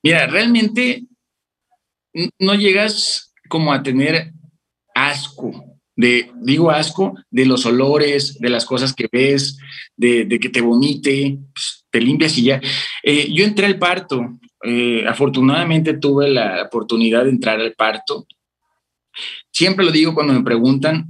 Mira, 0.01 0.25
realmente 0.27 1.05
no 2.39 2.55
llegas 2.55 3.33
como 3.49 3.73
a 3.73 3.83
tener 3.83 4.31
asco, 4.95 5.65
de, 5.97 6.31
digo 6.41 6.71
asco, 6.71 7.13
de 7.29 7.45
los 7.45 7.65
olores, 7.65 8.39
de 8.39 8.49
las 8.49 8.63
cosas 8.63 8.93
que 8.93 9.09
ves, 9.11 9.57
de, 9.97 10.39
que 10.41 10.47
te 10.47 10.61
vomite, 10.61 11.37
pues, 11.53 11.85
te 11.91 11.99
limpias 11.99 12.37
y 12.37 12.43
ya. 12.43 12.61
Eh, 13.03 13.33
yo 13.33 13.43
entré 13.43 13.65
al 13.65 13.77
parto, 13.77 14.39
eh, 14.63 15.03
afortunadamente 15.05 15.97
tuve 15.97 16.29
la 16.29 16.63
oportunidad 16.63 17.25
de 17.25 17.31
entrar 17.31 17.59
al 17.59 17.73
parto. 17.73 18.25
Siempre 19.51 19.83
lo 19.83 19.91
digo 19.91 20.13
cuando 20.13 20.31
me 20.31 20.41
preguntan, 20.41 21.05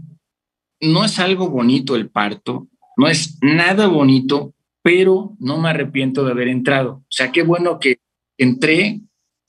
no 0.82 1.06
es 1.06 1.20
algo 1.20 1.52
bonito 1.52 1.96
el 1.96 2.10
parto, 2.10 2.68
no 3.00 3.08
es 3.08 3.38
nada 3.42 3.88
bonito, 3.88 4.54
pero 4.82 5.38
no 5.40 5.58
me 5.58 5.70
arrepiento 5.70 6.26
de 6.26 6.32
haber 6.32 6.50
entrado. 6.50 6.96
O 6.96 7.06
sea, 7.08 7.32
qué 7.32 7.44
bueno 7.44 7.80
que 7.80 8.00
entré, 8.38 9.00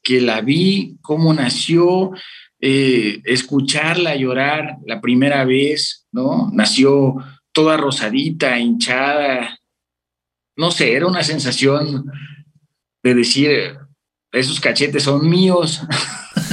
que 0.05 0.21
la 0.21 0.41
vi, 0.41 0.99
cómo 1.03 1.35
nació, 1.35 2.13
eh, 2.61 3.21
escucharla 3.25 4.15
llorar 4.15 4.77
la 4.87 5.01
primera 5.01 5.45
vez, 5.45 6.07
¿no? 6.13 6.49
Nació 6.53 7.17
toda 7.51 7.77
rosadita, 7.77 8.57
hinchada. 8.57 9.59
No 10.57 10.71
sé, 10.71 10.95
era 10.95 11.09
una 11.09 11.25
sensación 11.25 12.05
de 13.03 13.15
decir, 13.15 13.77
esos 14.31 14.61
cachetes 14.61 15.03
son 15.03 15.29
míos. 15.29 15.83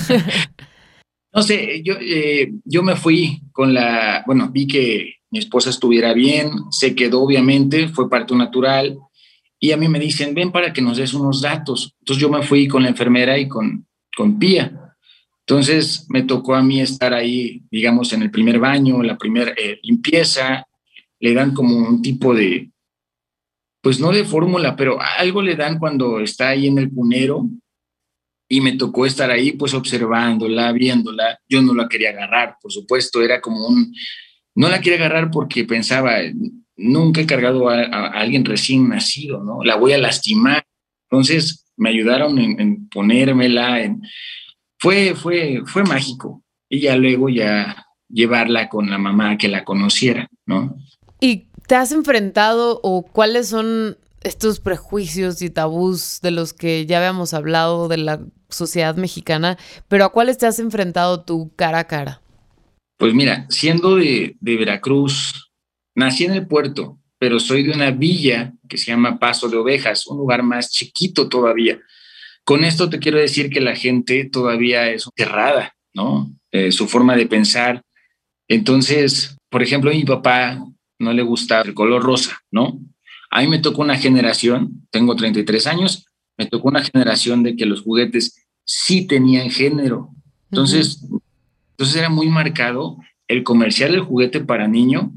no 1.31 1.43
sé, 1.43 1.83
yo, 1.83 1.93
eh, 2.01 2.53
yo 2.65 2.81
me 2.81 2.95
fui 2.95 3.43
con 3.51 3.71
la, 3.71 4.23
bueno, 4.25 4.49
vi 4.49 4.65
que 4.65 5.16
mi 5.31 5.39
esposa 5.39 5.69
estuviera 5.69 6.13
bien, 6.13 6.51
se 6.71 6.95
quedó 6.95 7.21
obviamente, 7.21 7.89
fue 7.89 8.09
parto 8.09 8.35
natural, 8.35 8.97
y 9.59 9.71
a 9.71 9.77
mí 9.77 9.87
me 9.87 9.99
dicen, 9.99 10.33
ven 10.33 10.51
para 10.51 10.71
que 10.71 10.81
nos 10.81 10.97
des 10.97 11.13
unos 11.13 11.41
datos. 11.41 11.95
Entonces 11.99 12.21
yo 12.21 12.29
me 12.29 12.43
fui 12.43 12.67
con 12.67 12.83
la 12.83 12.89
enfermera 12.89 13.37
y 13.37 13.47
con, 13.47 13.87
con 14.15 14.37
Pía. 14.37 14.95
Entonces 15.39 16.05
me 16.09 16.23
tocó 16.23 16.55
a 16.55 16.61
mí 16.61 16.81
estar 16.81 17.13
ahí, 17.13 17.63
digamos, 17.71 18.13
en 18.13 18.21
el 18.21 18.31
primer 18.31 18.59
baño, 18.59 19.01
la 19.01 19.17
primera 19.17 19.53
eh, 19.57 19.79
limpieza, 19.81 20.65
le 21.19 21.33
dan 21.33 21.53
como 21.53 21.75
un 21.75 22.01
tipo 22.01 22.35
de, 22.35 22.69
pues 23.81 23.99
no 23.99 24.11
de 24.11 24.25
fórmula, 24.25 24.75
pero 24.75 24.99
algo 25.01 25.41
le 25.41 25.55
dan 25.55 25.79
cuando 25.79 26.19
está 26.19 26.49
ahí 26.49 26.67
en 26.67 26.77
el 26.77 26.91
punero 26.91 27.49
y 28.49 28.61
me 28.61 28.73
tocó 28.73 29.05
estar 29.05 29.31
ahí 29.31 29.53
pues 29.53 29.73
observándola, 29.73 30.71
viéndola. 30.71 31.39
Yo 31.47 31.61
no 31.61 31.73
la 31.73 31.87
quería 31.87 32.09
agarrar, 32.09 32.57
por 32.61 32.71
supuesto, 32.71 33.21
era 33.21 33.41
como 33.41 33.67
un, 33.67 33.93
no 34.57 34.69
la 34.69 34.81
quería 34.81 34.97
agarrar 34.97 35.29
porque 35.29 35.65
pensaba, 35.65 36.15
nunca 36.75 37.21
he 37.21 37.27
cargado 37.27 37.69
a, 37.69 38.07
alguien 38.07 38.43
recién 38.43 38.89
nacido, 38.89 39.43
¿no? 39.43 39.63
La 39.63 39.75
voy 39.75 39.93
a 39.93 39.99
lastimar. 39.99 40.65
Entonces 41.11 41.67
me 41.77 41.89
ayudaron 41.89 42.39
en, 42.39 42.89
ponérmela, 42.89 43.83
en... 43.83 44.01
Fue, 44.79 45.13
fue, 45.13 45.61
fue 45.67 45.83
mágico. 45.83 46.43
Y 46.69 46.79
ya 46.79 46.95
luego 46.95 47.29
ya 47.29 47.85
llevarla 48.09 48.67
con 48.67 48.89
la 48.89 48.97
mamá 48.97 49.37
que 49.37 49.47
la 49.47 49.63
conociera, 49.63 50.27
¿no? 50.47 50.75
¿Y 51.19 51.49
te 51.67 51.75
has 51.75 51.91
enfrentado 51.91 52.79
o 52.81 53.03
cuáles 53.03 53.49
son 53.49 53.97
estos 54.23 54.59
prejuicios 54.59 55.39
y 55.43 55.51
tabús 55.51 56.19
de 56.23 56.31
los 56.31 56.53
que 56.53 56.87
ya 56.87 56.97
habíamos 56.97 57.35
hablado 57.35 57.89
de 57.89 57.97
la 57.97 58.21
sociedad 58.49 58.95
mexicana, 58.95 59.59
pero 59.87 60.05
a 60.05 60.09
cuáles 60.11 60.39
te 60.39 60.47
has 60.47 60.57
enfrentado 60.57 61.21
tú 61.21 61.51
cara 61.55 61.77
a 61.77 61.83
cara? 61.87 62.21
Pues 62.97 63.13
mira, 63.13 63.45
siendo 63.49 63.95
de, 63.95 64.35
de 64.39 64.57
Veracruz, 64.57 65.47
Nací 65.97 66.25
en 66.25 66.33
el 66.33 66.45
puerto, 66.45 66.99
pero 67.17 67.39
soy 67.39 67.63
de 67.63 67.71
una 67.71 67.89
villa 67.89 68.53
que 68.69 68.77
se 68.77 68.91
llama 68.91 69.17
Paso 69.17 69.49
de 69.49 69.57
Ovejas, 69.57 70.05
un 70.05 70.19
lugar 70.19 70.43
más 70.43 70.69
chiquito 70.69 71.27
todavía. 71.27 71.79
Con 72.43 72.63
esto 72.63 72.87
te 72.87 72.99
quiero 72.99 73.17
decir 73.17 73.49
que 73.49 73.61
la 73.61 73.75
gente 73.75 74.25
todavía 74.25 74.91
es 74.91 75.09
cerrada, 75.17 75.73
¿no? 75.95 76.31
Eh, 76.51 76.71
su 76.71 76.87
forma 76.87 77.15
de 77.15 77.25
pensar. 77.25 77.81
Entonces, 78.47 79.35
por 79.49 79.63
ejemplo, 79.63 79.89
a 79.89 79.95
mi 79.95 80.03
papá 80.03 80.63
no 80.99 81.13
le 81.13 81.23
gusta 81.23 81.61
el 81.61 81.73
color 81.73 82.03
rosa, 82.03 82.39
¿no? 82.51 82.79
A 83.31 83.41
mí 83.41 83.47
me 83.47 83.57
tocó 83.57 83.81
una 83.81 83.97
generación, 83.97 84.87
tengo 84.91 85.15
33 85.15 85.65
años, 85.65 86.05
me 86.37 86.45
tocó 86.45 86.67
una 86.67 86.83
generación 86.83 87.41
de 87.41 87.55
que 87.55 87.65
los 87.65 87.81
juguetes 87.81 88.45
sí 88.63 89.07
tenían 89.07 89.49
género. 89.49 90.11
Entonces, 90.51 91.03
entonces 91.77 91.95
era 91.95 92.09
muy 92.09 92.27
marcado 92.27 92.97
el 93.27 93.43
comercial 93.43 93.91
del 93.91 94.01
juguete 94.01 94.39
para 94.39 94.67
niño 94.67 95.11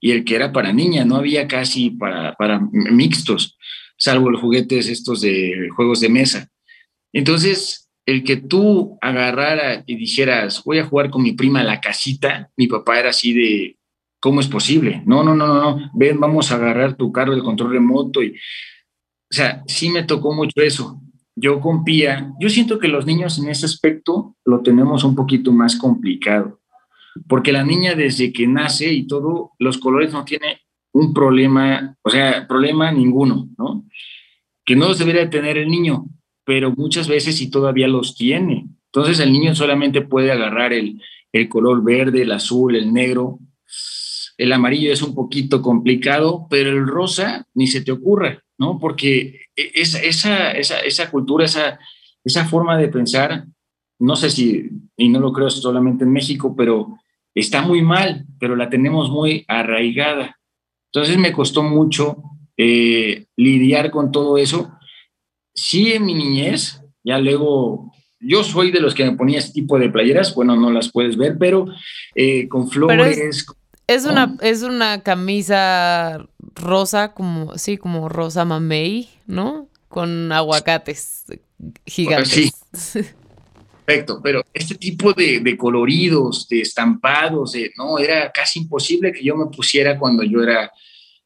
y 0.00 0.12
el 0.12 0.24
que 0.24 0.34
era 0.34 0.50
para 0.50 0.72
niña, 0.72 1.04
no 1.04 1.16
había 1.16 1.46
casi 1.46 1.90
para, 1.90 2.34
para 2.36 2.58
mixtos, 2.72 3.58
salvo 3.98 4.30
los 4.30 4.40
juguetes 4.40 4.88
estos 4.88 5.20
de 5.20 5.68
juegos 5.76 6.00
de 6.00 6.08
mesa. 6.08 6.48
Entonces, 7.12 7.90
el 8.06 8.24
que 8.24 8.36
tú 8.36 8.96
agarrara 9.02 9.84
y 9.86 9.96
dijeras, 9.96 10.64
voy 10.64 10.78
a 10.78 10.86
jugar 10.86 11.10
con 11.10 11.22
mi 11.22 11.32
prima 11.32 11.60
a 11.60 11.64
la 11.64 11.82
casita, 11.82 12.50
mi 12.56 12.66
papá 12.66 12.98
era 12.98 13.10
así 13.10 13.34
de, 13.34 13.76
¿cómo 14.20 14.40
es 14.40 14.48
posible? 14.48 15.02
No, 15.04 15.22
no, 15.22 15.34
no, 15.34 15.46
no, 15.46 15.60
no, 15.60 15.90
ven, 15.92 16.18
vamos 16.18 16.50
a 16.50 16.54
agarrar 16.54 16.96
tu 16.96 17.12
carro 17.12 17.32
del 17.32 17.42
control 17.42 17.72
remoto. 17.72 18.22
Y, 18.22 18.30
o 18.30 19.34
sea, 19.34 19.62
sí 19.66 19.90
me 19.90 20.04
tocó 20.04 20.34
mucho 20.34 20.62
eso. 20.62 20.98
Yo 21.40 21.60
con 21.60 21.84
Pía, 21.84 22.32
yo 22.38 22.48
siento 22.48 22.78
que 22.78 22.88
los 22.88 23.06
niños 23.06 23.38
en 23.38 23.48
ese 23.48 23.66
aspecto 23.66 24.36
lo 24.44 24.60
tenemos 24.60 25.04
un 25.04 25.14
poquito 25.14 25.52
más 25.52 25.76
complicado 25.76 26.60
porque 27.28 27.52
la 27.52 27.64
niña 27.64 27.94
desde 27.94 28.32
que 28.32 28.46
nace 28.46 28.92
y 28.92 29.06
todo, 29.06 29.52
los 29.58 29.78
colores 29.78 30.12
no 30.12 30.24
tiene 30.24 30.60
un 30.92 31.12
problema, 31.12 31.96
o 32.02 32.10
sea, 32.10 32.46
problema 32.46 32.90
ninguno, 32.92 33.48
¿no? 33.58 33.84
Que 34.64 34.76
no 34.76 34.88
los 34.88 34.98
debería 34.98 35.30
tener 35.30 35.58
el 35.58 35.68
niño, 35.68 36.06
pero 36.44 36.72
muchas 36.72 37.08
veces 37.08 37.36
sí 37.36 37.50
todavía 37.50 37.88
los 37.88 38.16
tiene. 38.16 38.68
Entonces 38.86 39.20
el 39.20 39.32
niño 39.32 39.54
solamente 39.54 40.02
puede 40.02 40.32
agarrar 40.32 40.72
el, 40.72 41.00
el 41.32 41.48
color 41.48 41.82
verde, 41.82 42.22
el 42.22 42.32
azul, 42.32 42.76
el 42.76 42.92
negro. 42.92 43.38
El 44.36 44.52
amarillo 44.52 44.92
es 44.92 45.02
un 45.02 45.14
poquito 45.14 45.62
complicado, 45.62 46.46
pero 46.48 46.70
el 46.70 46.86
rosa 46.86 47.46
ni 47.54 47.66
se 47.66 47.82
te 47.82 47.92
ocurra, 47.92 48.42
¿no? 48.60 48.78
Porque 48.78 49.40
e, 49.56 49.72
esa, 49.74 49.98
esa, 50.00 50.52
esa, 50.52 50.80
esa 50.80 51.10
cultura, 51.10 51.46
esa, 51.46 51.80
esa 52.22 52.44
forma 52.44 52.76
de 52.76 52.88
pensar, 52.88 53.46
no 53.98 54.14
sé 54.14 54.30
si, 54.30 54.68
y 54.96 55.08
no 55.08 55.18
lo 55.18 55.32
creo 55.32 55.48
solamente 55.50 56.04
en 56.04 56.12
México, 56.12 56.54
pero 56.54 56.98
está 57.34 57.62
muy 57.62 57.80
mal, 57.80 58.26
pero 58.38 58.54
la 58.54 58.68
tenemos 58.68 59.10
muy 59.10 59.44
arraigada. 59.48 60.38
Entonces 60.92 61.16
me 61.16 61.32
costó 61.32 61.62
mucho 61.62 62.22
eh, 62.58 63.26
lidiar 63.34 63.90
con 63.90 64.12
todo 64.12 64.36
eso. 64.36 64.70
Sí, 65.54 65.92
en 65.92 66.04
mi 66.04 66.14
niñez, 66.14 66.82
ya 67.02 67.18
luego, 67.18 67.92
yo 68.20 68.44
soy 68.44 68.70
de 68.72 68.80
los 68.80 68.94
que 68.94 69.06
me 69.06 69.16
ponía 69.16 69.38
este 69.38 69.54
tipo 69.54 69.78
de 69.78 69.88
playeras, 69.88 70.34
bueno, 70.34 70.54
no 70.54 70.70
las 70.70 70.92
puedes 70.92 71.16
ver, 71.16 71.38
pero 71.38 71.64
eh, 72.14 72.46
con 72.46 72.68
flores. 72.68 73.16
es, 73.16 73.46
una, 74.04 74.36
es 74.40 74.62
una 74.62 75.02
camisa 75.02 76.26
rosa, 76.54 77.12
como, 77.12 77.56
sí, 77.58 77.76
como 77.76 78.08
rosa 78.08 78.44
mamey, 78.44 79.08
¿no? 79.26 79.68
Con 79.88 80.30
aguacates 80.32 81.24
gigantes. 81.86 82.52
Sí. 82.72 83.00
Perfecto, 83.84 84.20
pero 84.22 84.44
este 84.54 84.76
tipo 84.76 85.12
de, 85.12 85.56
coloridos, 85.56 86.46
de 86.48 86.60
estampados, 86.60 87.52
de, 87.52 87.72
no, 87.76 87.98
era 87.98 88.30
casi 88.30 88.60
imposible 88.60 89.12
que 89.12 89.24
yo 89.24 89.34
me 89.34 89.46
pusiera 89.46 89.98
cuando 89.98 90.22
yo 90.22 90.42
era 90.42 90.70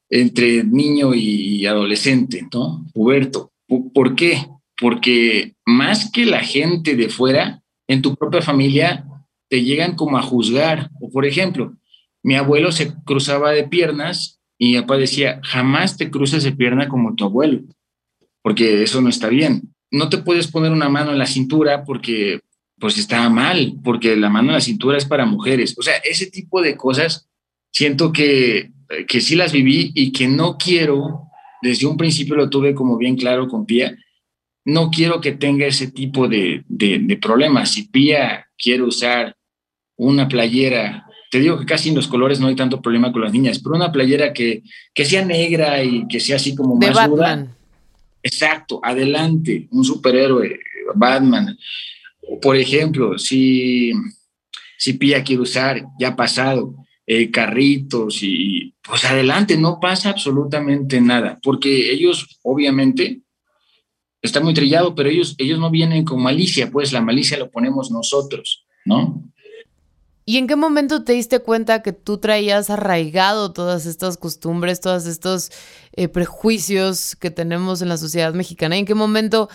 entre 0.09 0.65
niño 0.65 1.15
y 1.15 1.67
adolescente, 1.67 2.47
¿no? 2.53 2.87
Puberto. 2.95 3.53
¿Por 3.93 4.15
qué? 4.15 4.47
Porque 4.81 5.55
más 5.67 6.11
que 6.11 6.25
la 6.25 6.41
gente 6.41 6.97
de 6.97 7.11
fuera, 7.11 7.63
en 7.87 8.01
tu 8.01 8.15
propia 8.15 8.41
familia 8.41 9.05
te 9.49 9.63
llegan 9.63 9.95
como 9.95 10.17
a 10.17 10.23
juzgar. 10.23 10.91
O 11.01 11.11
por 11.11 11.27
ejemplo, 11.27 11.75
mi 12.25 12.35
abuelo 12.35 12.73
se 12.73 12.93
cruzaba 13.05 13.53
de 13.53 13.69
piernas 13.69 14.41
y 14.59 14.73
mi 14.73 14.81
papá 14.81 14.97
decía, 14.97 15.41
jamás 15.45 15.97
te 15.97 16.11
cruces 16.11 16.43
de 16.43 16.53
pierna 16.53 16.89
como 16.89 17.15
tu 17.15 17.25
abuelo, 17.25 17.63
porque 18.43 18.83
eso 18.83 19.01
no 19.01 19.09
está 19.09 19.29
bien. 19.29 19.75
No 19.93 20.09
te 20.09 20.19
puedes 20.19 20.49
poner 20.49 20.73
una 20.73 20.89
mano 20.89 21.13
en 21.13 21.19
la 21.19 21.27
cintura 21.27 21.85
porque 21.85 22.41
pues 22.79 22.99
está 22.99 23.29
mal, 23.29 23.75
porque 23.85 24.17
la 24.17 24.29
mano 24.29 24.49
en 24.49 24.55
la 24.55 24.61
cintura 24.61 24.99
es 24.99 25.05
para 25.05 25.27
mujeres. 25.27 25.77
O 25.79 25.83
sea, 25.83 25.95
ese 25.99 26.31
tipo 26.31 26.61
de 26.61 26.77
cosas 26.77 27.29
siento 27.71 28.13
que, 28.13 28.73
que 29.07 29.21
sí 29.21 29.37
las 29.37 29.53
viví 29.53 29.93
y 29.95 30.11
que 30.11 30.27
no 30.27 30.57
quiero, 30.57 31.29
desde 31.63 31.87
un 31.87 31.97
principio 31.97 32.35
lo 32.37 32.51
tuve 32.51 32.75
como 32.75 32.97
bien 32.97 33.17
claro 33.17 33.49
con 33.49 33.67
Pía, 33.67 33.97
no 34.65 34.91
quiero 34.91 35.21
que 35.21 35.33
tenga 35.33 35.67
ese 35.67 35.91
tipo 35.91 36.27
de, 36.27 36.65
de, 36.69 37.19
problemas. 37.19 37.71
Si 37.73 37.89
Pía 37.89 38.47
quiere 38.57 38.83
usar 38.83 39.37
una 39.97 40.27
playera, 40.27 41.04
te 41.35 41.41
digo 41.41 41.59
que 41.59 41.67
casi 41.67 41.89
en 41.89 41.97
los 41.97 42.07
colores 42.07 42.39
no 42.39 42.47
hay 42.47 42.55
tanto 42.55 42.81
problema 42.81 43.11
con 43.11 43.21
las 43.21 43.33
niñas, 43.33 43.59
pero 43.59 43.75
una 43.75 43.91
playera 43.91 44.33
que, 44.33 44.63
que 44.95 45.05
sea 45.05 45.25
negra 45.25 45.83
y 45.83 46.07
que 46.07 46.21
sea 46.21 46.37
así 46.37 46.55
como 46.55 46.79
de 46.79 46.87
más 46.87 46.95
Batman. 46.95 47.53
exacto, 48.23 48.79
adelante, 48.81 49.67
un 49.73 49.85
superhéroe, 49.85 50.61
Batman. 50.95 51.59
Por 52.41 52.55
ejemplo, 52.55 53.19
si, 53.19 53.91
si 54.79 54.93
Pia 54.93 55.25
quiere 55.25 55.43
usar, 55.43 55.85
ya 55.99 56.11
ha 56.11 56.15
pasado, 56.15 56.77
eh, 57.05 57.33
carritos 57.33 58.23
y 58.23 58.73
pues 58.81 59.05
adelante, 59.05 59.59
no 59.59 59.81
pasa 59.81 60.11
absolutamente 60.11 61.01
nada, 61.01 61.41
porque 61.43 61.91
ellos 61.91 62.39
obviamente 62.45 63.23
está 64.23 64.39
muy 64.39 64.55
trillado, 64.55 64.95
pero 64.95 65.09
ellos, 65.09 65.35
ellos 65.39 65.59
no 65.59 65.69
vienen 65.73 66.05
con 66.05 66.23
malicia, 66.23 66.71
pues 66.71 66.93
la 66.93 67.01
malicia 67.01 67.37
lo 67.39 67.51
ponemos 67.51 67.91
nosotros, 67.91 68.69
¿no? 68.85 69.21
¿Y 70.27 70.39
en 70.39 70.47
qué 70.47 70.57
momento 70.57 71.05
te 71.05 71.13
diste 71.13 71.41
cuenta 71.41 71.83
que 71.83 71.93
tú 71.93 72.19
traías 72.19 72.71
arraigado 72.71 73.53
todas 73.53 73.85
estas 73.85 74.17
costumbres, 74.17 74.81
todos 74.81 75.07
estos 75.07 75.51
eh, 75.93 76.09
prejuicios 76.09 77.15
que 77.17 77.31
tenemos 77.31 77.83
en 77.83 77.91
la 77.91 77.99
sociedad 77.99 78.33
mexicana? 78.33 78.77
¿Y 78.77 78.81
en 78.81 78.87
qué 78.87 78.95
momento 78.95 79.51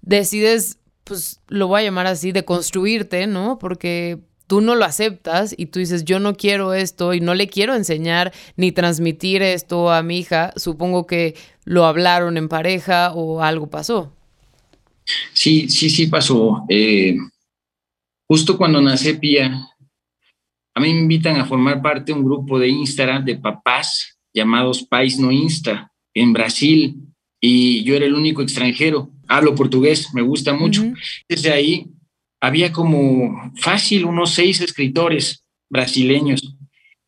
decides, 0.00 0.78
pues 1.04 1.40
lo 1.48 1.66
voy 1.66 1.80
a 1.80 1.84
llamar 1.84 2.06
así, 2.06 2.30
de 2.30 2.44
construirte, 2.44 3.26
¿no? 3.26 3.58
Porque 3.58 4.20
tú 4.46 4.60
no 4.60 4.74
lo 4.76 4.84
aceptas 4.84 5.54
y 5.56 5.66
tú 5.66 5.78
dices, 5.78 6.04
yo 6.04 6.20
no 6.20 6.36
quiero 6.36 6.74
esto 6.74 7.14
y 7.14 7.20
no 7.20 7.34
le 7.34 7.48
quiero 7.48 7.74
enseñar 7.74 8.32
ni 8.56 8.70
transmitir 8.70 9.42
esto 9.42 9.90
a 9.90 10.02
mi 10.02 10.18
hija. 10.18 10.52
Supongo 10.56 11.06
que 11.06 11.34
lo 11.64 11.84
hablaron 11.84 12.36
en 12.36 12.48
pareja 12.48 13.12
o 13.12 13.42
algo 13.42 13.70
pasó. 13.70 14.12
Sí, 15.32 15.68
sí, 15.68 15.90
sí 15.90 16.06
pasó. 16.06 16.64
Eh, 16.68 17.16
justo 18.28 18.56
cuando 18.56 18.80
nace 18.80 19.14
Pía, 19.14 19.71
a 20.74 20.80
mí 20.80 20.92
me 20.92 21.00
invitan 21.00 21.38
a 21.38 21.44
formar 21.44 21.82
parte 21.82 22.12
de 22.12 22.18
un 22.18 22.24
grupo 22.24 22.58
de 22.58 22.68
Instagram 22.68 23.24
de 23.24 23.36
papás 23.36 24.18
llamados 24.32 24.82
Pais 24.82 25.18
No 25.18 25.30
Insta 25.30 25.92
en 26.14 26.32
Brasil 26.32 26.96
y 27.40 27.82
yo 27.84 27.94
era 27.94 28.06
el 28.06 28.14
único 28.14 28.42
extranjero. 28.42 29.10
Hablo 29.28 29.54
portugués, 29.54 30.14
me 30.14 30.22
gusta 30.22 30.52
mucho. 30.52 30.82
Desde 31.28 31.52
ahí 31.52 31.86
había 32.40 32.72
como 32.72 33.52
fácil 33.56 34.04
unos 34.04 34.30
seis 34.30 34.60
escritores 34.60 35.44
brasileños 35.68 36.56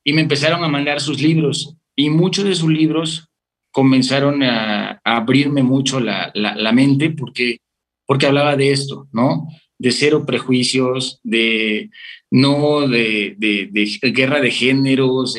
y 0.04 0.12
me 0.12 0.20
empezaron 0.20 0.62
a 0.62 0.68
mandar 0.68 1.00
sus 1.00 1.20
libros 1.20 1.76
y 1.96 2.10
muchos 2.10 2.44
de 2.44 2.54
sus 2.54 2.70
libros 2.70 3.28
comenzaron 3.72 4.42
a, 4.42 5.00
abrirme 5.04 5.62
mucho 5.62 5.98
la, 5.98 6.30
la, 6.34 6.72
mente 6.72 7.10
porque, 7.10 7.58
porque 8.06 8.26
hablaba 8.26 8.56
de 8.56 8.70
esto, 8.70 9.08
¿no? 9.12 9.48
De 9.78 9.90
cero 9.90 10.24
prejuicios, 10.24 11.20
de 11.22 11.90
no 12.30 12.88
de, 12.88 13.36
de, 13.38 14.10
guerra 14.12 14.40
de 14.40 14.50
géneros, 14.50 15.36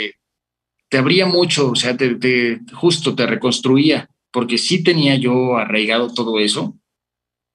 te 0.90 0.98
abría 0.98 1.26
mucho, 1.26 1.72
o 1.72 1.76
sea, 1.76 1.98
te, 1.98 2.62
justo 2.74 3.16
te 3.16 3.26
reconstruía, 3.26 4.10
porque 4.32 4.58
sí 4.58 4.84
tenía 4.84 5.16
yo 5.16 5.58
arraigado 5.58 6.14
todo 6.14 6.40
eso. 6.40 6.78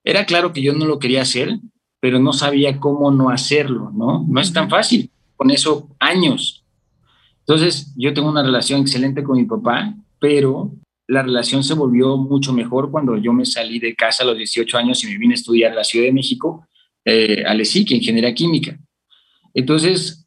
Era 0.04 0.25
claro 0.26 0.52
que 0.52 0.62
yo 0.62 0.72
no 0.72 0.87
lo 0.87 0.99
quería 0.99 1.22
hacer, 1.22 1.58
pero 2.00 2.18
no 2.18 2.32
sabía 2.32 2.78
cómo 2.78 3.10
no 3.10 3.30
hacerlo, 3.30 3.90
¿no? 3.94 4.25
No 4.28 4.40
es 4.40 4.52
tan 4.52 4.70
fácil, 4.70 5.10
con 5.37 5.50
eso 5.50 5.88
años. 5.99 6.64
Entonces, 7.40 7.92
yo 7.96 8.14
tengo 8.14 8.30
una 8.30 8.42
relación 8.42 8.80
excelente 8.80 9.22
con 9.22 9.37
mi 9.37 9.44
papá, 9.44 9.94
pero 10.18 10.72
la 11.06 11.22
relación 11.22 11.64
se 11.64 11.75
volvió 11.75 12.16
mucho 12.16 12.52
mejor 12.52 12.90
cuando 12.90 13.16
yo 13.16 13.32
me 13.32 13.44
salí 13.44 13.78
de 13.78 13.94
casa 13.94 14.22
a 14.22 14.26
los 14.26 14.37
18 14.37 14.78
años 14.78 15.02
y 15.02 15.08
me 15.08 15.18
vine 15.18 15.34
a 15.34 15.37
estudiar 15.37 15.72
a 15.72 15.76
la 15.76 15.84
Ciudad 15.84 16.06
de 16.06 16.12
México, 16.12 16.66
eh, 17.04 17.45
a 17.47 17.54
LESIC, 17.54 17.92
Ingeniería 17.92 18.35
Química. 18.35 18.78
Entonces, 19.54 20.26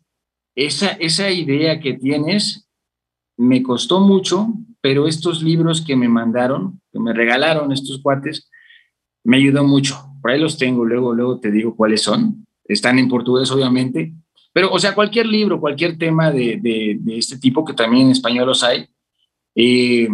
esa, 0.56 0.92
esa 0.94 1.32
idea 1.32 1.80
que 1.80 1.94
tienes 1.94 2.68
me 3.38 3.64
costó 3.64 4.00
mucho, 4.00 4.48
pero 4.82 5.08
estos 5.08 5.42
libros 5.42 5.82
que 5.82 5.96
me 5.96 6.08
mandaron, 6.08 6.82
que 6.92 7.00
me 7.00 7.14
regalaron 7.14 7.72
estos 7.72 8.02
cuates, 8.02 8.50
me 9.24 9.38
ayudó 9.38 9.64
mucho. 9.64 9.98
Por 10.22 10.32
ahí 10.32 10.40
los 10.40 10.58
tengo, 10.58 10.86
luego, 10.86 11.14
luego 11.14 11.40
te 11.40 11.52
digo 11.52 11.76
cuáles 11.76 12.02
son. 12.02 12.46
Están 12.66 13.00
en 13.00 13.10
portugués, 13.10 13.50
obviamente. 13.52 14.14
Pero, 14.54 14.72
o 14.72 14.80
sea, 14.80 14.94
cualquier 14.94 15.26
libro, 15.26 15.60
cualquier 15.60 15.98
tema 15.98 16.32
de, 16.32 16.60
de, 16.62 17.18
este 17.18 17.38
tipo, 17.38 17.66
que 17.66 17.74
también 17.74 18.06
en 18.06 18.12
español 18.12 18.48
los 18.48 18.64
hay, 18.64 18.88
eh, 19.56 20.08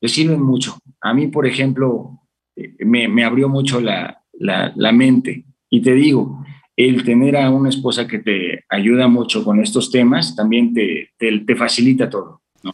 le 0.00 0.08
sirven 0.08 0.40
mucho. 0.40 0.78
A 1.00 1.12
mí, 1.12 1.26
por 1.26 1.46
ejemplo, 1.46 2.20
eh, 2.54 2.76
me, 2.84 3.08
me 3.08 3.24
abrió 3.24 3.48
mucho 3.48 3.80
la, 3.80 4.22
la, 4.38 4.72
la, 4.76 4.92
mente. 4.92 5.44
Y 5.74 5.80
te 5.82 5.92
digo, 5.92 6.44
el 6.76 7.02
tener 7.02 7.36
a 7.36 7.50
una 7.50 7.68
esposa 7.68 8.06
que 8.06 8.20
te 8.20 8.64
ayuda 8.68 9.08
mucho 9.08 9.42
con 9.42 9.58
estos 9.58 9.90
temas 9.90 10.36
también 10.36 10.72
te, 10.72 11.10
te, 11.18 11.56
facilita 11.56 12.08
todo. 12.08 12.42
¿no? 12.62 12.72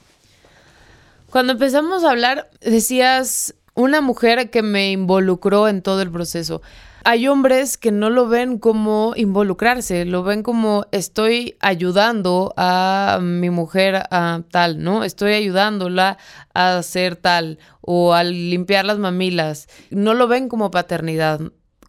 Cuando 1.31 1.55
empezamos 1.55 2.05
a 2.05 2.11
hablar, 2.11 2.51
decías 2.61 3.55
una 3.73 4.03
mujer 4.03 4.51
que 4.51 4.61
me 4.61 4.93
involucró 4.93 5.67
en 5.67 5.81
todo 5.81 6.03
el 6.03 6.11
proceso. 6.11 6.61
Hay 7.03 7.27
hombres 7.27 7.79
que 7.79 7.91
no 7.91 8.11
lo 8.11 8.29
ven 8.29 8.59
como 8.59 9.15
involucrarse, 9.17 10.05
lo 10.05 10.23
ven 10.23 10.43
como 10.43 10.85
estoy 10.93 11.57
ayudando 11.61 12.53
a 12.59 13.19
mi 13.23 13.49
mujer 13.49 14.03
a 14.11 14.43
tal, 14.51 14.83
¿no? 14.83 15.05
Estoy 15.05 15.33
ayudándola 15.33 16.19
a 16.53 16.77
hacer 16.77 17.17
tal 17.17 17.59
o 17.81 18.13
a 18.13 18.25
limpiar 18.25 18.85
las 18.85 18.99
mamilas. 18.99 19.69
No 19.89 20.13
lo 20.13 20.29
ven 20.29 20.51
como 20.51 20.71
paternidad. 20.71 21.41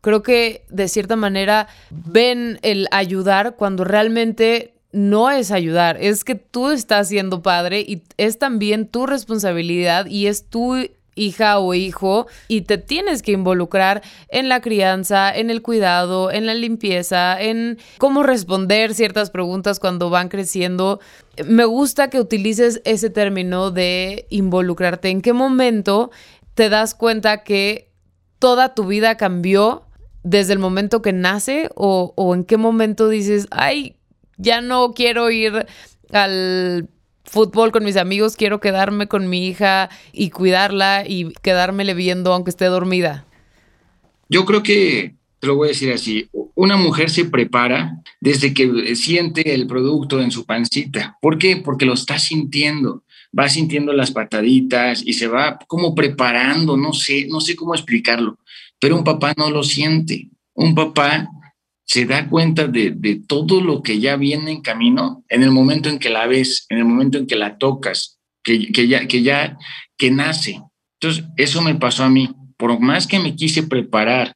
Creo 0.02 0.24
que 0.24 0.66
de 0.70 0.88
cierta 0.88 1.16
manera 1.16 1.68
ven 1.90 2.60
el 2.64 2.88
ayudar 2.92 3.56
cuando 3.56 3.84
realmente 3.84 4.74
no 4.92 5.30
es 5.30 5.52
ayudar, 5.52 5.98
es 6.02 6.24
que 6.24 6.36
tú 6.36 6.70
estás 6.70 7.08
siendo 7.08 7.42
padre 7.42 7.82
y 7.82 8.04
es 8.18 8.40
también 8.40 8.88
tu 8.88 9.06
responsabilidad 9.06 10.06
y 10.08 10.28
es 10.28 10.50
tu 10.50 10.76
hija 11.16 11.60
o 11.60 11.74
hijo 11.74 12.28
y 12.48 12.62
te 12.62 12.78
tienes 12.78 13.22
que 13.22 13.32
involucrar 13.32 14.02
en 14.30 14.50
la 14.50 14.62
crianza, 14.62 15.34
en 15.34 15.50
el 15.50 15.62
cuidado, 15.62 16.32
en 16.32 16.46
la 16.46 16.54
limpieza, 16.54 17.42
en 17.42 17.78
cómo 17.98 18.24
responder 18.24 18.94
ciertas 18.94 19.30
preguntas 19.30 19.80
cuando 19.80 20.10
van 20.10 20.30
creciendo. 20.30 21.00
Me 21.46 21.66
gusta 21.66 22.10
que 22.10 22.20
utilices 22.20 22.82
ese 22.86 23.10
término 23.10 23.72
de 23.72 24.26
involucrarte. 24.30 25.10
¿En 25.10 25.22
qué 25.22 25.34
momento 25.34 26.12
te 26.54 26.70
das 26.70 26.96
cuenta 26.96 27.44
que 27.44 27.92
toda 28.40 28.74
tu 28.74 28.88
vida 28.88 29.18
cambió 29.18 29.84
desde 30.24 30.54
el 30.54 30.60
momento 30.60 31.02
que 31.02 31.14
nace 31.14 31.70
o, 31.76 32.34
en 32.36 32.44
qué 32.44 32.58
momento 32.58 33.10
dices, 33.10 33.48
ay, 33.52 33.96
ya 34.38 34.62
no 34.62 34.94
quiero 34.94 35.30
ir 35.32 35.66
al 36.12 36.90
fútbol 37.24 37.72
con 37.72 37.84
mis 37.84 37.98
amigos, 37.98 38.36
quiero 38.36 38.60
quedarme 38.60 39.08
con 39.08 39.30
mi 39.30 39.48
hija 39.48 39.90
y 40.12 40.30
cuidarla 40.30 41.06
y 41.08 41.34
quedármele 41.42 41.94
viendo 41.94 42.34
aunque 42.34 42.50
esté 42.50 42.66
dormida? 42.66 43.26
Yo 44.30 44.46
creo 44.46 44.64
que, 44.64 45.16
te 45.40 45.48
lo 45.48 45.56
voy 45.56 45.68
a 45.68 45.70
decir 45.70 45.92
así, 45.92 46.30
una 46.56 46.78
mujer 46.78 47.10
se 47.10 47.26
prepara 47.26 48.02
desde 48.20 48.54
que 48.54 48.96
siente 48.96 49.54
el 49.54 49.68
producto 49.68 50.22
en 50.22 50.32
su 50.32 50.46
pancita. 50.46 51.18
¿Por 51.22 51.38
qué? 51.38 51.58
Porque 51.58 51.86
lo 51.86 51.94
está 51.94 52.20
sintiendo, 52.20 53.04
va 53.38 53.50
sintiendo 53.50 53.94
las 53.94 54.12
pataditas 54.12 55.02
y 55.06 55.14
se 55.14 55.28
va 55.28 55.58
como 55.68 55.96
preparando, 55.96 56.78
no 56.78 56.94
sé, 56.94 57.28
no 57.30 57.42
sé 57.42 57.56
cómo 57.56 57.74
explicarlo, 57.74 58.38
pero 58.82 58.98
un 58.98 59.04
papá 59.04 59.34
no 59.38 59.50
lo 59.52 59.63
siente. 59.63 60.30
Un 60.56 60.74
papá 60.74 61.30
se 61.86 62.06
da 62.06 62.28
cuenta 62.28 62.67
de, 62.67 63.22
todo 63.28 63.62
lo 63.62 63.84
que 63.84 64.00
ya 64.00 64.17
viene 64.17 64.52
en 64.52 64.62
camino 64.62 65.24
en 65.30 65.44
el 65.44 65.52
momento 65.52 65.88
en 65.88 66.00
que 66.00 66.10
la 66.10 66.26
ves, 66.26 66.65
en 66.70 66.80
el 66.80 66.86
momento 66.86 67.17
en 67.17 67.28
que 67.28 67.36
la 67.36 67.58
tocas, 67.58 68.20
que, 68.44 68.72
que, 68.72 68.88
ya, 68.88 69.08
que 69.08 69.22
ya, 69.22 69.58
que 69.98 70.10
nace. 70.10 70.60
Entonces, 71.00 71.26
eso 71.38 71.62
me 71.62 71.76
pasó 71.76 72.04
a 72.04 72.10
mí. 72.10 72.30
Por 72.58 72.80
más 72.80 73.06
que 73.06 73.20
me 73.20 73.36
quise 73.36 73.63
preparar 73.63 74.34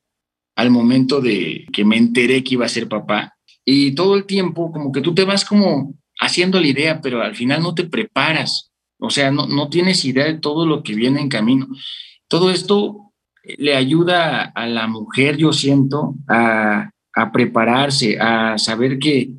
al 0.56 0.70
momento 0.70 1.22
de 1.22 1.66
que 1.74 1.84
me 1.84 1.98
enteré 1.98 2.44
que 2.44 2.54
iba 2.54 2.66
a 2.66 2.70
ser 2.70 2.88
papá, 2.88 3.36
y 3.66 3.96
todo 3.96 4.16
el 4.16 4.26
tiempo 4.26 4.72
como 4.72 4.92
que 4.92 5.02
tú 5.02 5.16
te 5.16 5.24
vas 5.24 5.44
como 5.44 5.96
haciendo 6.20 6.62
la 6.62 6.68
idea, 6.68 7.02
pero 7.02 7.24
al 7.24 7.36
final 7.36 7.64
no 7.64 7.74
te 7.74 7.86
preparas. 7.86 8.72
O 9.00 9.10
sea, 9.10 9.32
no, 9.32 9.48
no 9.48 9.70
tienes 9.70 10.06
idea 10.06 10.26
de 10.26 10.36
todo 10.36 10.68
lo 10.68 10.84
que 10.84 10.94
viene 10.94 11.20
en 11.20 11.30
camino. 11.30 11.68
Todo 12.28 12.52
esto 12.52 13.05
le 13.58 13.76
ayuda 13.76 14.44
a 14.44 14.68
la 14.68 14.88
mujer, 14.88 15.38
yo 15.38 15.54
siento, 15.54 16.16
a, 16.28 16.92
a 17.14 17.32
prepararse, 17.32 18.20
a 18.20 18.58
saber 18.58 19.00
que, 19.00 19.32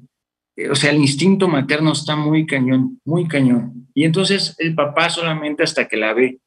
o 0.70 0.74
sea, 0.74 0.90
el 0.90 0.98
instinto 0.98 1.48
materno 1.48 1.92
está 1.92 2.16
muy 2.16 2.46
cañón, 2.46 3.00
muy 3.04 3.28
cañón. 3.28 3.88
Y 3.94 4.04
entonces 4.04 4.54
el 4.58 4.74
papá 4.74 5.10
solamente 5.10 5.62
hasta 5.62 5.86
que 5.88 5.96
la 5.96 6.14
ve. 6.14 6.40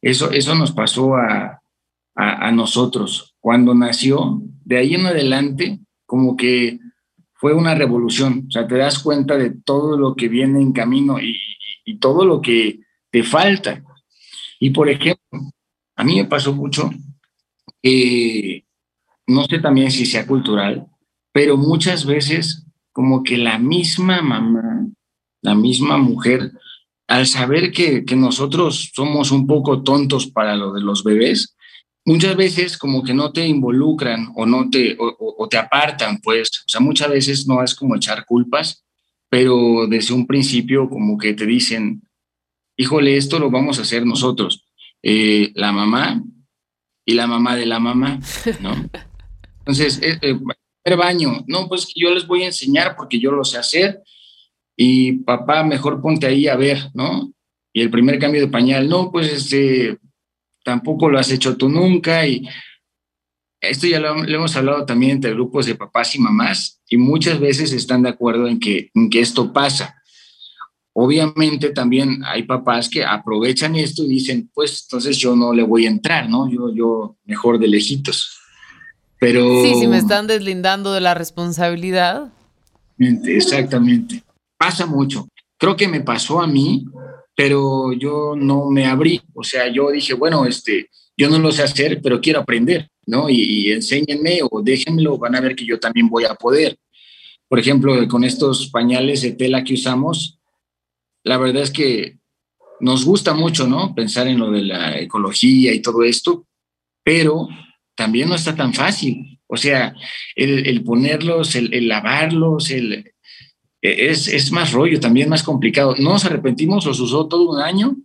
Eso, 0.00 0.30
eso 0.30 0.54
nos 0.54 0.72
pasó 0.72 1.16
a, 1.16 1.60
a, 2.14 2.52
nosotros. 2.52 3.34
Cuando 3.40 3.74
nació, 3.74 4.40
de 4.64 4.78
ahí 4.78 4.94
en 4.94 5.06
adelante, 5.06 5.80
como 6.06 6.36
que 6.36 6.78
fue 7.34 7.54
una 7.54 7.74
revolución. 7.74 8.46
O 8.48 8.50
sea, 8.50 8.66
te 8.66 8.76
das 8.76 8.98
cuenta 9.00 9.36
de 9.36 9.50
todo 9.50 9.96
lo 9.96 10.14
que 10.14 10.28
viene 10.28 10.60
en 10.60 10.72
camino 10.72 11.20
y, 11.20 11.38
y 11.84 11.98
todo 11.98 12.24
lo 12.24 12.40
que 12.40 12.80
te 13.10 13.22
falta. 13.22 13.82
Y 14.60 14.70
por 14.70 14.88
ejemplo, 14.88 15.52
a 15.96 16.04
mí 16.04 16.16
me 16.16 16.26
pasó 16.26 16.54
mucho 16.54 16.90
que 17.82 18.64
no 19.26 19.44
sé 19.44 19.58
también 19.58 19.90
si 19.90 20.06
sea 20.06 20.26
cultural, 20.26 20.86
pero 21.32 21.56
muchas 21.56 22.06
veces 22.06 22.66
como 22.92 23.22
que 23.22 23.36
la 23.36 23.58
misma 23.58 24.22
mamá, 24.22 24.86
la 25.42 25.54
misma 25.54 25.98
mujer, 25.98 26.52
al 27.08 27.26
saber 27.26 27.72
que, 27.72 28.04
nosotros 28.16 28.90
somos 28.94 29.30
un 29.30 29.46
poco 29.46 29.82
tontos 29.82 30.26
para 30.26 30.56
lo 30.56 30.72
de 30.72 30.80
los 30.80 31.04
bebés, 31.04 31.56
muchas 32.04 32.36
veces 32.36 32.78
como 32.78 33.02
que 33.02 33.14
no 33.14 33.32
te 33.32 33.46
involucran 33.46 34.32
o 34.34 34.46
no 34.46 34.70
te 34.70 34.96
o, 34.98 35.48
te 35.48 35.58
apartan, 35.58 36.20
pues, 36.20 36.48
o 36.66 36.68
sea, 36.68 36.80
muchas 36.80 37.10
veces 37.10 37.46
no 37.46 37.62
es 37.62 37.74
como 37.74 37.96
echar 37.96 38.24
culpas, 38.24 38.84
pero 39.28 39.86
desde 39.88 40.14
un 40.14 40.26
principio 40.26 40.88
como 40.88 41.18
que 41.18 41.34
te 41.34 41.46
dicen, 41.46 42.02
híjole, 42.76 43.16
esto 43.16 43.38
lo 43.38 43.50
vamos 43.50 43.78
a 43.78 43.82
hacer 43.82 44.06
nosotros, 44.06 44.65
eh, 45.08 45.52
la 45.54 45.70
mamá 45.70 46.20
y 47.04 47.14
la 47.14 47.28
mamá 47.28 47.54
de 47.54 47.64
la 47.64 47.78
mamá, 47.78 48.18
¿no? 48.60 48.74
Entonces, 49.60 50.00
eh, 50.02 50.18
eh, 50.20 50.94
baño, 50.96 51.44
no, 51.46 51.68
pues 51.68 51.92
yo 51.94 52.12
les 52.12 52.26
voy 52.26 52.42
a 52.42 52.46
enseñar 52.46 52.96
porque 52.96 53.20
yo 53.20 53.30
lo 53.30 53.44
sé 53.44 53.56
hacer 53.56 54.02
y 54.76 55.12
papá, 55.18 55.62
mejor 55.62 56.02
ponte 56.02 56.26
ahí 56.26 56.48
a 56.48 56.56
ver, 56.56 56.90
¿no? 56.92 57.32
Y 57.72 57.82
el 57.82 57.90
primer 57.90 58.18
cambio 58.18 58.40
de 58.40 58.48
pañal, 58.48 58.88
no, 58.88 59.12
pues 59.12 59.32
este, 59.32 59.96
tampoco 60.64 61.08
lo 61.08 61.20
has 61.20 61.30
hecho 61.30 61.56
tú 61.56 61.68
nunca 61.68 62.26
y 62.26 62.42
esto 63.60 63.86
ya 63.86 64.00
lo, 64.00 64.24
hemos 64.24 64.56
hablado 64.56 64.86
también 64.86 65.12
entre 65.12 65.34
grupos 65.34 65.66
de 65.66 65.76
papás 65.76 66.16
y 66.16 66.18
mamás 66.18 66.82
y 66.88 66.96
muchas 66.96 67.38
veces 67.38 67.72
están 67.72 68.02
de 68.02 68.08
acuerdo 68.08 68.48
en 68.48 68.58
que, 68.58 68.90
en 68.92 69.08
que 69.08 69.20
esto 69.20 69.52
pasa. 69.52 70.02
Obviamente 70.98 71.70
también 71.70 72.22
hay 72.24 72.44
papás 72.44 72.88
que 72.88 73.04
aprovechan 73.04 73.76
esto 73.76 74.04
y 74.04 74.08
dicen, 74.08 74.50
pues 74.54 74.86
entonces 74.86 75.18
yo 75.18 75.36
no 75.36 75.52
le 75.52 75.62
voy 75.62 75.84
a 75.84 75.90
entrar, 75.90 76.28
¿no? 76.28 76.50
Yo, 76.50 76.74
yo 76.74 77.16
mejor 77.24 77.58
de 77.58 77.68
lejitos. 77.68 78.38
Pero... 79.20 79.62
Sí, 79.62 79.74
si 79.78 79.86
me 79.86 79.98
están 79.98 80.26
deslindando 80.26 80.92
de 80.92 81.00
la 81.00 81.14
responsabilidad. 81.14 82.32
Exactamente. 82.98 84.22
Pasa 84.56 84.86
mucho. 84.86 85.28
Creo 85.58 85.76
que 85.76 85.88
me 85.88 86.00
pasó 86.00 86.40
a 86.40 86.46
mí 86.46 86.86
pero 87.36 87.92
yo 87.92 88.34
no 88.34 88.70
me 88.70 88.86
abrí, 88.86 89.20
o 89.34 89.44
sea, 89.44 89.70
yo 89.70 89.90
dije, 89.90 90.14
bueno, 90.14 90.46
este, 90.46 90.88
yo 91.16 91.28
no 91.28 91.38
lo 91.38 91.52
sé 91.52 91.62
hacer, 91.62 92.00
pero 92.02 92.18
quiero 92.18 92.40
aprender, 92.40 92.88
¿no? 93.04 93.28
Y, 93.28 93.70
enséñenme 93.70 94.40
o 94.50 94.62
déjenmelo, 94.62 95.18
van 95.18 95.36
a 95.36 95.40
ver 95.40 95.54
que 95.54 95.66
yo 95.66 95.78
también 95.78 96.08
voy 96.08 96.24
a 96.24 96.34
poder. 96.34 96.78
Por 97.46 97.58
ejemplo, 97.58 97.94
con 98.08 98.24
estos 98.24 98.70
pañales 98.70 99.20
de 99.20 99.32
tela 99.32 99.62
que 99.62 99.74
usamos, 99.74 100.38
la 101.26 101.38
verdad 101.38 101.62
es 101.62 101.72
que 101.72 102.18
nos 102.78 103.04
gusta 103.04 103.34
mucho, 103.34 103.66
¿no? 103.66 103.94
Pensar 103.94 104.28
en 104.28 104.38
lo 104.38 104.50
de 104.52 104.62
la 104.62 104.96
ecología 104.98 105.74
y 105.74 105.82
todo 105.82 106.04
esto, 106.04 106.46
pero 107.02 107.48
también 107.96 108.28
no 108.28 108.36
está 108.36 108.54
tan 108.54 108.72
fácil. 108.72 109.40
O 109.48 109.56
sea, 109.56 109.92
el, 110.36 110.84
ponerlos, 110.84 111.56
el, 111.56 111.74
el 111.74 111.88
lavarlos, 111.88 112.70
el, 112.70 113.12
e, 113.82 114.10
es, 114.10 114.52
más 114.52 114.72
rollo, 114.72 115.00
también 115.00 115.28
más 115.28 115.42
complicado. 115.42 115.96
No 115.98 116.10
nos 116.10 116.24
arrepentimos, 116.24 116.86
los 116.86 117.00
usó 117.00 117.26
todo 117.26 117.50
un 117.50 117.60
año, 117.60 117.96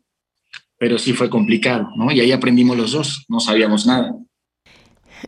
pero 0.79 0.97
sí 0.97 1.13
fue 1.13 1.29
complicado, 1.29 1.89
¿no? 1.95 2.11
Y 2.11 2.21
ahí 2.21 2.31
aprendimos 2.31 2.75
los 2.75 2.91
dos, 2.91 3.25
no 3.29 3.39
sabíamos 3.39 3.85
nada. 3.85 4.15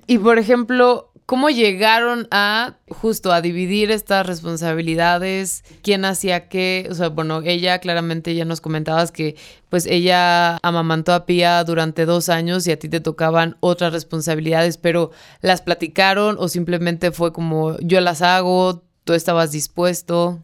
Y 0.08 0.18
por 0.18 0.40
ejemplo, 0.40 1.13
¿cómo 1.34 1.50
llegaron 1.50 2.28
a 2.30 2.76
justo 2.90 3.32
a 3.32 3.42
dividir 3.42 3.90
estas 3.90 4.24
responsabilidades? 4.24 5.64
¿Quién 5.82 6.06
hacía 6.06 6.48
qué? 6.48 6.88
O 6.92 6.94
sea, 6.94 7.10
bueno, 7.10 7.42
ella 7.44 7.80
claramente 7.80 8.36
ya 8.36 8.46
nos 8.46 8.62
comentabas 8.62 9.12
que 9.12 9.36
pues 9.68 9.88
ella 9.88 10.60
amamantó 10.62 11.12
a 11.12 11.26
Pía 11.26 11.64
durante 11.64 12.06
dos 12.06 12.30
años 12.30 12.68
y 12.68 12.72
a 12.72 12.78
ti 12.78 12.88
te 12.88 13.00
tocaban 13.00 13.58
otras 13.62 13.94
responsabilidades, 13.94 14.78
pero 14.78 15.10
¿las 15.42 15.64
platicaron 15.64 16.36
o 16.38 16.50
simplemente 16.50 17.12
fue 17.12 17.34
como 17.34 17.80
yo 17.80 18.00
las 18.00 18.22
hago, 18.22 18.84
¿Tú 19.04 19.14
estabas 19.14 19.52
dispuesto? 19.52 20.44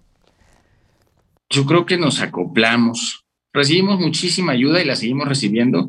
Yo 1.51 1.67
creo 1.67 1.85
que 1.85 1.99
nos 1.99 2.19
acoplamos. 2.19 3.25
Recibimos 3.53 3.99
muchísima 3.99 4.53
ayuda 4.53 4.81
y 4.81 4.85
la 4.85 4.95
seguimos 4.95 5.27
recibiendo 5.27 5.87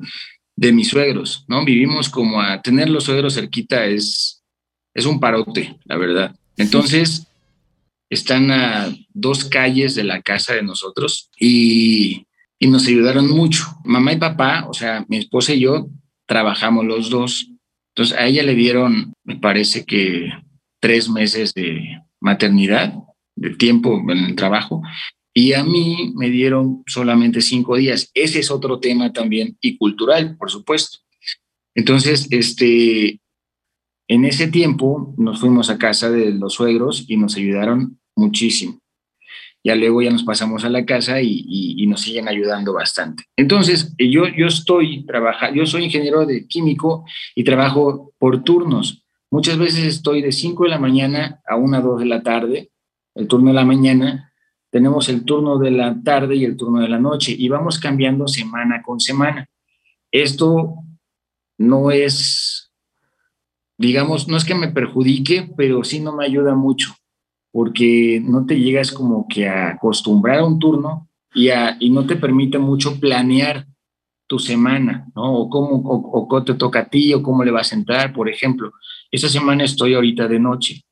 de 0.57 0.73
mis 0.73 0.89
suegros, 0.89 1.47
¿no? 1.49 1.65
Vivimos 1.65 2.11
como 2.11 2.43
a 2.43 2.61
tener 2.61 2.91
los 2.91 3.05
suegros 3.05 3.37
cerquita 3.37 3.87
es, 3.87 4.40
es 4.95 5.07
un 5.07 5.21
parote, 5.21 5.79
la 5.85 5.97
verdad. 5.97 6.37
Entonces, 6.57 7.27
están 8.11 8.51
a 8.51 8.95
dos 9.13 9.45
calles 9.45 9.95
de 9.95 10.05
la 10.05 10.21
casa 10.21 10.55
de 10.55 10.63
nosotros 10.63 11.31
y, 11.39 12.27
y 12.59 12.67
nos 12.69 12.87
ayudaron 12.87 13.29
mucho. 13.29 13.65
Mamá 13.85 14.13
y 14.13 14.19
papá, 14.19 14.67
o 14.69 14.75
sea, 14.75 15.05
mi 15.09 15.19
esposa 15.19 15.55
y 15.55 15.61
yo 15.61 15.89
trabajamos 16.27 16.85
los 16.85 17.11
dos. 17.11 17.51
Entonces, 17.95 18.17
a 18.19 18.27
ella 18.27 18.43
le 18.43 18.55
dieron, 18.55 19.15
me 19.25 19.37
parece 19.37 19.85
que 19.85 20.31
tres 20.81 21.09
meses 21.09 21.55
de, 21.55 22.01
maternidad, 22.21 22.95
de 23.35 23.51
tiempo 23.51 24.01
en 24.09 24.19
el 24.19 24.37
trabajo, 24.37 24.83
y 25.33 25.55
a 25.55 25.65
mí 25.65 26.13
me 26.15 26.29
dieron 26.29 26.83
solamente 26.87 27.41
cinco 27.41 27.77
días. 27.77 28.11
Ese 28.15 28.41
es 28.41 28.51
otro 28.51 28.79
tema 28.79 29.13
también 29.13 29.57
y 29.61 29.77
cultural, 29.79 30.37
por 30.37 30.51
supuesto. 30.51 30.99
Entonces, 31.75 32.27
este, 32.31 33.21
en 34.11 34.25
ese 34.25 34.49
tiempo 34.49 35.15
nos 35.17 35.39
fuimos 35.39 35.71
a 35.71 35.79
casa 35.79 36.11
de 36.11 36.33
los 36.33 36.55
suegros 36.55 37.05
y 37.07 37.17
nos 37.17 37.37
ayudaron 37.37 38.01
muchísimo. 38.17 38.81
Ya 39.63 39.77
luego 39.77 40.03
ya 40.03 40.11
nos 40.11 40.25
pasamos 40.25 40.65
a 40.65 40.69
la 40.69 40.85
casa 40.85 41.23
y, 41.23 41.87
nos 41.87 42.01
siguen 42.01 42.27
ayudando 42.27 42.73
bastante. 42.73 43.25
Entonces, 43.37 43.95
yo, 43.99 44.27
yo 44.27 44.49
estoy 44.49 45.07
trabajando, 45.07 45.57
yo 45.57 45.67
soy 45.67 45.85
ingeniero 45.85 46.27
de 46.27 46.49
químico 46.49 47.05
y 47.37 47.45
trabajo 47.45 48.13
por 48.19 48.43
turnos. 48.43 49.05
Muchas 49.31 49.59
veces 49.59 49.85
estoy 49.85 50.23
de 50.23 50.33
5 50.33 50.65
de 50.65 50.71
la 50.71 50.79
mañana 50.81 51.41
a 51.47 51.55
1, 51.55 51.81
2 51.81 52.01
de 52.01 52.07
la 52.07 52.21
tarde, 52.21 52.71
el 53.15 53.29
turno 53.29 53.51
de 53.51 53.55
la 53.55 53.65
mañana, 53.65 54.33
tenemos 54.71 55.09
el 55.09 55.25
turno 55.25 55.57
de 55.59 55.71
la 55.71 55.97
tarde 56.03 56.35
y 56.35 56.45
el 56.45 56.57
turno 56.57 56.81
de 56.81 56.89
la 56.89 56.99
noche 56.99 57.33
y 57.39 57.49
vamos 57.49 57.79
cambiando 57.79 58.27
semana 58.27 58.83
con 58.83 58.99
semana. 58.99 59.49
Esto 60.11 60.75
no 61.59 61.93
es, 61.93 62.50
digamos, 63.81 64.29
no 64.29 64.37
es 64.37 64.45
que 64.45 64.55
me 64.55 64.69
perjudique, 64.69 65.51
pero 65.57 65.83
sí 65.85 66.01
no 66.01 66.15
me 66.15 66.27
ayuda 66.27 66.55
mucho, 66.55 66.95
porque 67.51 68.21
no 68.23 68.45
te 68.45 68.61
llegas 68.61 68.93
como 68.93 69.27
que 69.27 69.49
a 69.49 69.71
acostumbrar 69.71 70.41
a 70.41 70.45
un 70.45 70.59
turno 70.59 71.09
y, 71.35 71.49
y 71.81 71.89
no 71.89 72.05
te 72.05 72.17
permite 72.17 72.59
mucho 72.59 73.01
planear 73.01 73.67
tu 74.27 74.39
semana, 74.39 75.11
¿no? 75.17 75.35
O 75.35 75.49
cómo, 75.49 75.77
o, 75.77 76.29
o 76.31 76.45
te 76.45 76.53
toca 76.55 76.81
a 76.81 76.89
ti, 76.91 77.15
o 77.15 77.23
cómo 77.23 77.43
le 77.43 77.51
vas 77.51 77.73
a 77.73 77.77
entrar, 77.77 78.13
por 78.13 78.29
ejemplo. 78.29 78.71
Esta 79.11 79.31
semana 79.31 79.65
estoy 79.65 79.95
ahorita 79.95 80.29
de 80.29 80.39
noche. 80.39 80.83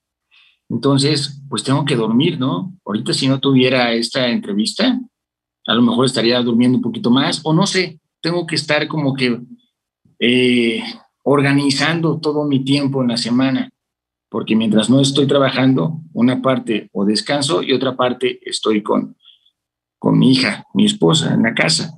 Entonces, 0.71 1.43
pues 1.51 1.63
tengo 1.63 1.85
que 1.85 1.95
dormir, 1.95 2.39
¿no? 2.41 2.73
Ahorita 2.87 3.13
si 3.13 3.29
no 3.29 3.39
tuviera 3.39 3.93
esta 3.93 4.29
entrevista, 4.29 4.99
a 5.67 5.75
lo 5.75 5.83
mejor 5.83 6.07
estaría 6.07 6.41
durmiendo 6.41 6.79
un 6.79 6.83
poquito 6.83 7.11
más, 7.11 7.43
o 7.45 7.53
no 7.53 7.67
sé, 7.67 8.01
tengo 8.23 8.47
que 8.47 8.55
estar 8.55 8.89
como 8.89 9.13
que 9.13 9.41
eh, 10.21 10.83
organizando 11.31 12.19
todo 12.19 12.45
mi 12.45 12.65
tiempo 12.65 13.03
en 13.03 13.09
la 13.09 13.19
semana, 13.19 13.71
porque 14.31 14.57
mientras 14.57 14.89
no 14.89 15.01
estoy 15.01 15.27
trabajando, 15.27 16.01
una 16.15 16.41
parte 16.41 16.89
o 16.93 17.05
descanso 17.05 17.63
y 17.63 17.73
otra 17.73 17.97
parte 17.97 18.41
estoy 18.49 18.83
con, 18.83 19.15
con 19.99 20.19
mi 20.19 20.33
hija, 20.33 20.65
mi 20.73 20.87
esposa, 20.87 21.35
en 21.35 21.43
la 21.43 21.55
casa. 21.55 21.93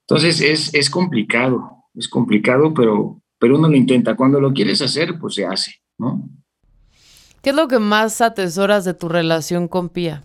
Entonces 0.00 0.40
es, 0.40 0.74
es 0.74 0.90
complicado, 0.90 1.84
es 1.94 2.08
complicado, 2.08 2.74
pero, 2.74 3.22
pero 3.38 3.56
uno 3.56 3.68
lo 3.68 3.76
intenta. 3.76 4.16
Cuando 4.16 4.40
lo 4.40 4.52
quieres 4.52 4.82
hacer, 4.82 5.16
pues 5.18 5.36
se 5.36 5.46
hace, 5.46 5.76
¿no? 5.98 6.28
¿Qué 7.40 7.50
es 7.50 7.56
lo 7.56 7.68
que 7.68 7.78
más 7.78 8.20
atesoras 8.20 8.84
de 8.84 8.94
tu 8.94 9.08
relación 9.08 9.68
con 9.68 9.88
Pía? 9.88 10.24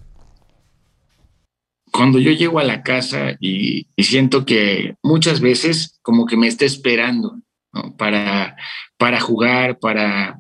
Cuando 1.92 2.20
yo 2.20 2.32
llego 2.32 2.60
a 2.60 2.64
la 2.64 2.82
casa 2.82 3.38
y, 3.40 3.88
siento 3.98 4.46
que 4.46 4.96
muchas 5.04 5.42
veces 5.42 6.00
como 6.02 6.26
que 6.26 6.38
me 6.38 6.48
está 6.48 6.66
esperando 6.66 7.40
¿no? 7.78 7.96
para, 7.96 8.56
para 8.98 9.20
jugar, 9.20 9.80
para, 9.80 10.40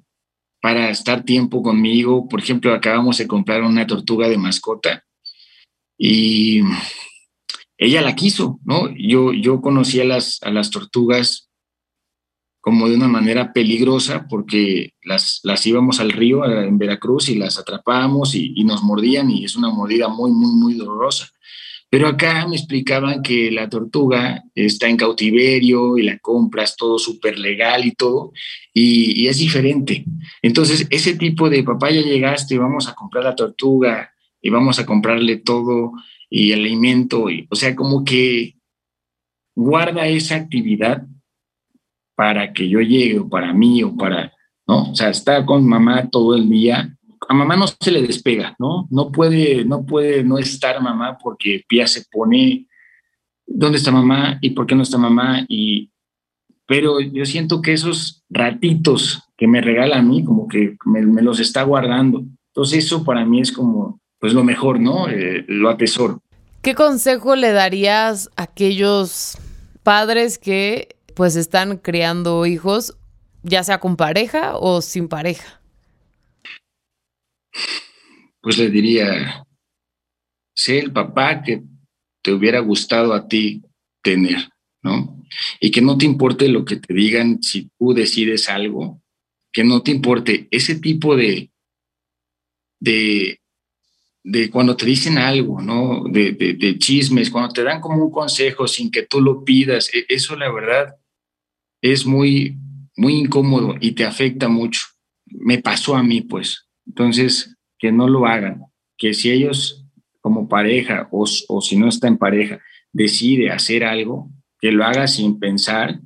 para 0.62 0.90
estar 0.90 1.24
tiempo 1.24 1.62
conmigo. 1.62 2.28
Por 2.28 2.40
ejemplo, 2.40 2.74
acabamos 2.74 3.18
de 3.18 3.28
comprar 3.28 3.64
una 3.64 3.88
tortuga 3.88 4.28
de 4.28 4.38
mascota 4.38 5.04
y 5.98 6.62
ella 7.78 8.02
la 8.02 8.16
quiso, 8.16 8.60
¿no? 8.66 8.90
Yo, 8.98 9.34
yo 9.34 9.62
conocí 9.62 10.00
a 10.02 10.06
las, 10.06 10.40
a 10.42 10.52
las 10.52 10.72
tortugas 10.72 11.48
como 12.68 12.90
de 12.90 12.96
una 12.96 13.08
manera 13.08 13.54
peligrosa 13.54 14.28
porque 14.28 14.94
las, 15.02 15.40
las 15.44 15.66
íbamos 15.66 16.02
al 16.02 16.12
río 16.12 16.44
en 16.46 16.78
Veracruz 16.78 17.30
y 17.30 17.36
las 17.36 17.58
atrapábamos 17.58 18.36
y, 18.36 18.62
nos 18.66 18.84
mordían 18.84 19.32
y 19.32 19.46
es 19.46 19.56
una 19.56 19.70
mordida 19.70 20.10
muy, 20.10 20.32
muy, 20.32 20.52
muy 20.52 20.74
dolorosa. 20.74 21.30
Pero 21.90 22.08
acá 22.08 22.46
me 22.48 22.58
explicaban 22.58 23.22
que 23.22 23.50
la 23.50 23.70
tortuga 23.70 24.44
está 24.54 24.90
en 24.90 24.98
cautiverio 24.98 25.98
y 25.98 26.04
la 26.04 26.20
compras 26.20 26.76
todo 26.76 27.00
súper 27.00 27.40
legal 27.40 27.86
y 27.86 27.94
todo, 27.94 28.34
y, 28.74 29.28
es 29.28 29.38
diferente. 29.38 30.04
Entonces, 30.42 30.86
ese 30.90 31.16
tipo 31.16 31.50
de 31.50 31.64
papá 31.64 31.90
ya 31.90 32.02
llegaste, 32.02 32.58
vamos 32.58 32.88
a 32.88 32.94
comprar 32.94 33.24
la 33.24 33.36
tortuga 33.36 34.12
y 34.42 34.50
vamos 34.50 34.80
a 34.80 34.86
comprarle 34.86 35.38
todo 35.38 35.94
y 36.30 36.52
alimento, 36.52 37.30
y, 37.30 37.48
o 37.50 37.56
sea, 37.56 37.74
como 37.74 38.04
que 38.04 38.58
guarda 39.56 40.08
esa 40.08 40.36
actividad 40.36 41.08
para 42.16 42.52
que 42.52 42.68
yo 42.68 42.82
llegue 42.82 43.20
o 43.20 43.30
para 43.30 43.54
mí 43.54 43.82
o 43.84 43.96
para, 43.96 44.34
¿no? 44.68 44.92
O 44.92 44.96
sea, 44.96 45.10
estar 45.10 45.46
con 45.46 45.66
mamá 45.66 46.10
todo 46.10 46.36
el 46.36 46.50
día, 46.50 46.97
a 47.28 47.34
mamá 47.34 47.56
no 47.56 47.68
se 47.68 47.92
le 47.92 48.02
despega, 48.02 48.56
¿no? 48.60 48.88
No 48.90 49.12
puede, 49.12 49.66
no 49.66 49.86
puede 49.86 50.24
no 50.24 50.38
estar 50.38 50.82
mamá 50.82 51.18
porque 51.22 51.64
Pía 51.68 51.88
se 51.88 52.06
pone, 52.12 52.68
¿dónde 53.46 53.78
está 53.78 53.92
mamá? 53.92 54.38
¿Y 54.42 54.52
por 54.52 54.66
qué 54.66 54.76
no 54.76 54.84
está 54.84 54.98
mamá? 54.98 55.46
Y, 55.48 55.92
pero 56.66 57.00
yo 57.00 57.26
siento 57.26 57.62
que 57.62 57.74
esos 57.74 58.24
ratitos 58.30 59.24
que 59.38 59.48
me 59.48 59.62
regala 59.62 59.98
a 59.98 60.02
mí, 60.02 60.24
como 60.24 60.48
que 60.48 60.78
me, 60.86 61.22
los 61.22 61.40
está 61.40 61.64
guardando. 61.64 62.24
Entonces 62.48 62.86
eso 62.86 63.04
para 63.04 63.26
mí 63.26 63.42
es 63.42 63.52
como, 63.52 64.00
pues 64.20 64.34
lo 64.34 64.44
mejor, 64.44 64.80
¿no? 64.80 65.10
Eh, 65.10 65.46
lo 65.48 65.70
atesoro. 65.70 66.22
¿Qué 66.62 66.76
consejo 66.76 67.36
le 67.36 67.52
darías 67.52 68.30
a 68.36 68.44
aquellos 68.44 69.38
padres 69.84 70.38
que 70.38 70.96
pues 71.16 71.36
están 71.36 71.78
criando 71.78 72.46
hijos, 72.46 72.98
ya 73.44 73.64
sea 73.64 73.80
con 73.80 73.96
pareja 73.96 74.58
o 74.58 74.82
sin 74.82 75.08
pareja? 75.08 75.62
Pues 78.48 78.60
le 78.60 78.70
diría, 78.70 79.46
sé 80.56 80.80
el 80.80 80.94
papá 80.94 81.44
que 81.44 81.64
te 82.24 82.32
hubiera 82.32 82.62
gustado 82.62 83.14
a 83.14 83.28
ti 83.28 83.62
tener, 84.02 84.38
¿no? 84.82 85.22
Y 85.60 85.70
que 85.70 85.82
no 85.82 85.98
te 85.98 86.06
importe 86.06 86.48
lo 86.48 86.64
que 86.64 86.78
te 86.78 86.94
digan 86.94 87.44
si 87.44 87.70
tú 87.78 87.94
decides 87.94 88.48
algo, 88.48 89.02
que 89.52 89.66
no 89.66 89.84
te 89.84 89.92
importe 89.92 90.48
ese 90.50 90.76
tipo 90.76 91.18
de, 91.18 91.52
de, 92.80 93.42
de 94.24 94.50
cuando 94.50 94.78
te 94.78 94.86
dicen 94.86 95.18
algo, 95.18 95.62
¿no? 95.62 96.06
De, 96.10 96.32
de, 96.32 96.80
chismes, 96.80 97.30
cuando 97.30 97.52
te 97.52 97.64
dan 97.64 97.82
como 97.82 98.06
un 98.06 98.12
consejo 98.12 98.66
sin 98.66 98.90
que 98.90 99.04
tú 99.04 99.20
lo 99.20 99.44
pidas, 99.44 99.94
e, 99.94 100.06
eso 100.08 100.38
la 100.38 100.50
verdad 100.50 100.96
es 101.82 102.06
muy, 102.06 102.56
muy 102.96 103.16
incómodo 103.16 103.76
y 103.82 103.92
te 103.92 104.06
afecta 104.06 104.48
mucho. 104.48 104.84
Me 105.26 105.58
pasó 105.58 105.98
a 105.98 106.02
mí, 106.02 106.22
pues. 106.22 106.66
Entonces, 106.86 107.57
que 107.80 107.92
no 107.92 108.08
lo 108.08 108.26
hagan, 108.26 108.66
que 108.98 109.14
si 109.14 109.32
ellos 109.32 109.86
como 110.22 110.50
pareja 110.50 111.08
o, 111.12 111.26
o 111.48 111.62
si 111.62 111.78
no 111.78 111.88
está 111.88 112.08
en 112.08 112.18
pareja 112.18 112.60
decide 112.92 113.52
hacer 113.52 113.84
algo, 113.84 114.30
que 114.60 114.72
lo 114.72 114.84
haga 114.84 115.08
sin 115.08 115.40
pensar 115.40 116.00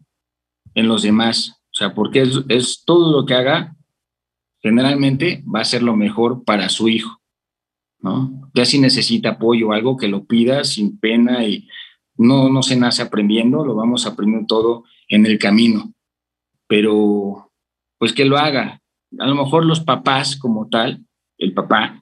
en 0.73 0.87
los 0.87 1.03
demás. 1.03 1.61
O 1.71 1.73
sea, 1.73 1.93
porque 1.93 2.27
es, 2.49 2.83
todo 2.85 3.11
lo 3.11 3.25
que 3.25 3.33
haga, 3.33 3.75
generalmente 4.59 5.43
va 5.43 5.61
a 5.61 5.65
ser 5.65 5.83
lo 5.83 5.95
mejor 5.95 6.43
para 6.43 6.69
su 6.69 6.89
hijo. 6.89 7.21
¿no? 7.99 8.49
Ya 8.53 8.65
si 8.65 8.79
necesita 8.79 9.29
apoyo 9.29 9.71
algo, 9.71 9.95
que 9.95 10.07
lo 10.07 10.25
pida 10.25 10.63
sin 10.63 10.99
pena 10.99 11.45
y 11.45 11.67
no, 12.17 12.49
no 12.49 12.61
se 12.61 12.75
nace 12.75 13.01
aprendiendo, 13.01 13.65
lo 13.65 13.75
vamos 13.75 14.05
a 14.05 14.09
aprender 14.09 14.45
todo 14.47 14.83
en 15.07 15.25
el 15.25 15.39
camino. 15.39 15.93
Pero, 16.67 17.51
pues 17.97 18.13
que 18.13 18.25
lo 18.25 18.37
haga. 18.37 18.81
A 19.19 19.27
lo 19.27 19.35
mejor 19.35 19.65
los 19.65 19.81
papás 19.81 20.35
como 20.35 20.67
tal, 20.67 21.05
el 21.41 21.53
papá, 21.53 22.01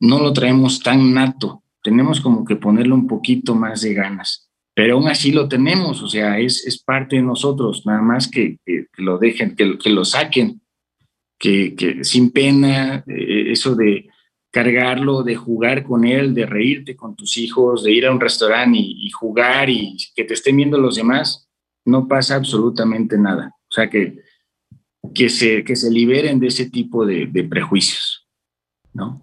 no 0.00 0.18
lo 0.18 0.32
traemos 0.32 0.80
tan 0.80 1.14
nato. 1.14 1.62
Tenemos 1.82 2.20
como 2.20 2.44
que 2.44 2.56
ponerle 2.56 2.92
un 2.92 3.06
poquito 3.06 3.54
más 3.54 3.82
de 3.82 3.94
ganas. 3.94 4.50
Pero 4.74 4.94
aún 4.94 5.08
así 5.08 5.32
lo 5.32 5.48
tenemos, 5.48 6.02
o 6.02 6.08
sea, 6.08 6.38
es, 6.38 6.66
es 6.66 6.82
parte 6.82 7.16
de 7.16 7.22
nosotros, 7.22 7.84
nada 7.86 8.02
más 8.02 8.28
que, 8.28 8.58
que, 8.64 8.86
lo 8.96 9.18
dejen, 9.18 9.54
que, 9.54 9.78
que 9.78 9.90
lo 9.90 10.04
saquen, 10.04 10.62
que, 11.38 11.74
que 11.74 12.04
sin 12.04 12.30
pena, 12.30 13.04
eh, 13.06 13.52
eso 13.52 13.74
de, 13.74 14.10
cargarlo, 14.50 15.22
de 15.22 15.36
jugar 15.36 15.84
con 15.84 16.04
él, 16.04 16.34
de 16.34 16.46
reírte 16.46 16.96
con 16.96 17.14
tus 17.14 17.36
hijos, 17.36 17.84
de 17.84 17.92
ir 17.92 18.06
a 18.06 18.12
un 18.12 18.20
restaurante 18.20 18.78
y, 18.78 19.10
jugar 19.10 19.70
y 19.70 19.96
que 20.14 20.24
te 20.24 20.34
estén 20.34 20.56
viendo 20.56 20.78
los 20.78 20.96
demás, 20.96 21.48
no 21.84 22.08
pasa 22.08 22.34
absolutamente 22.34 23.16
nada. 23.16 23.54
O 23.70 23.72
sea, 23.72 23.88
que, 23.88 24.18
que, 25.14 25.28
se, 25.28 25.64
que 25.64 25.76
se 25.76 25.90
liberen 25.90 26.40
de 26.40 26.48
ese 26.48 26.68
tipo 26.68 27.06
de, 27.06 27.26
de 27.26 27.44
prejuicios, 27.44 28.19
¿no? 29.00 29.20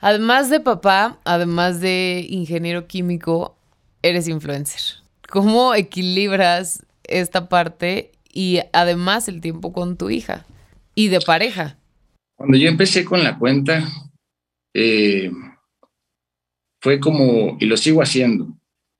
Además 0.00 0.50
de 0.50 0.60
papá, 0.60 1.18
además 1.24 1.80
de 1.80 2.26
ingeniero 2.28 2.86
químico, 2.86 3.56
eres 4.02 4.28
influencer. 4.28 5.02
¿Cómo 5.30 5.74
equilibras 5.74 6.84
esta 7.04 7.48
parte 7.48 8.12
y 8.30 8.60
además 8.72 9.28
el 9.28 9.40
tiempo 9.40 9.72
con 9.72 9.96
tu 9.96 10.10
hija 10.10 10.44
y 10.94 11.08
de 11.08 11.20
pareja? 11.20 11.78
Cuando 12.36 12.58
yo 12.58 12.68
empecé 12.68 13.04
con 13.04 13.24
la 13.24 13.38
cuenta, 13.38 13.88
eh, 14.74 15.30
fue 16.82 17.00
como, 17.00 17.56
y 17.58 17.64
lo 17.64 17.78
sigo 17.78 18.02
haciendo, 18.02 18.48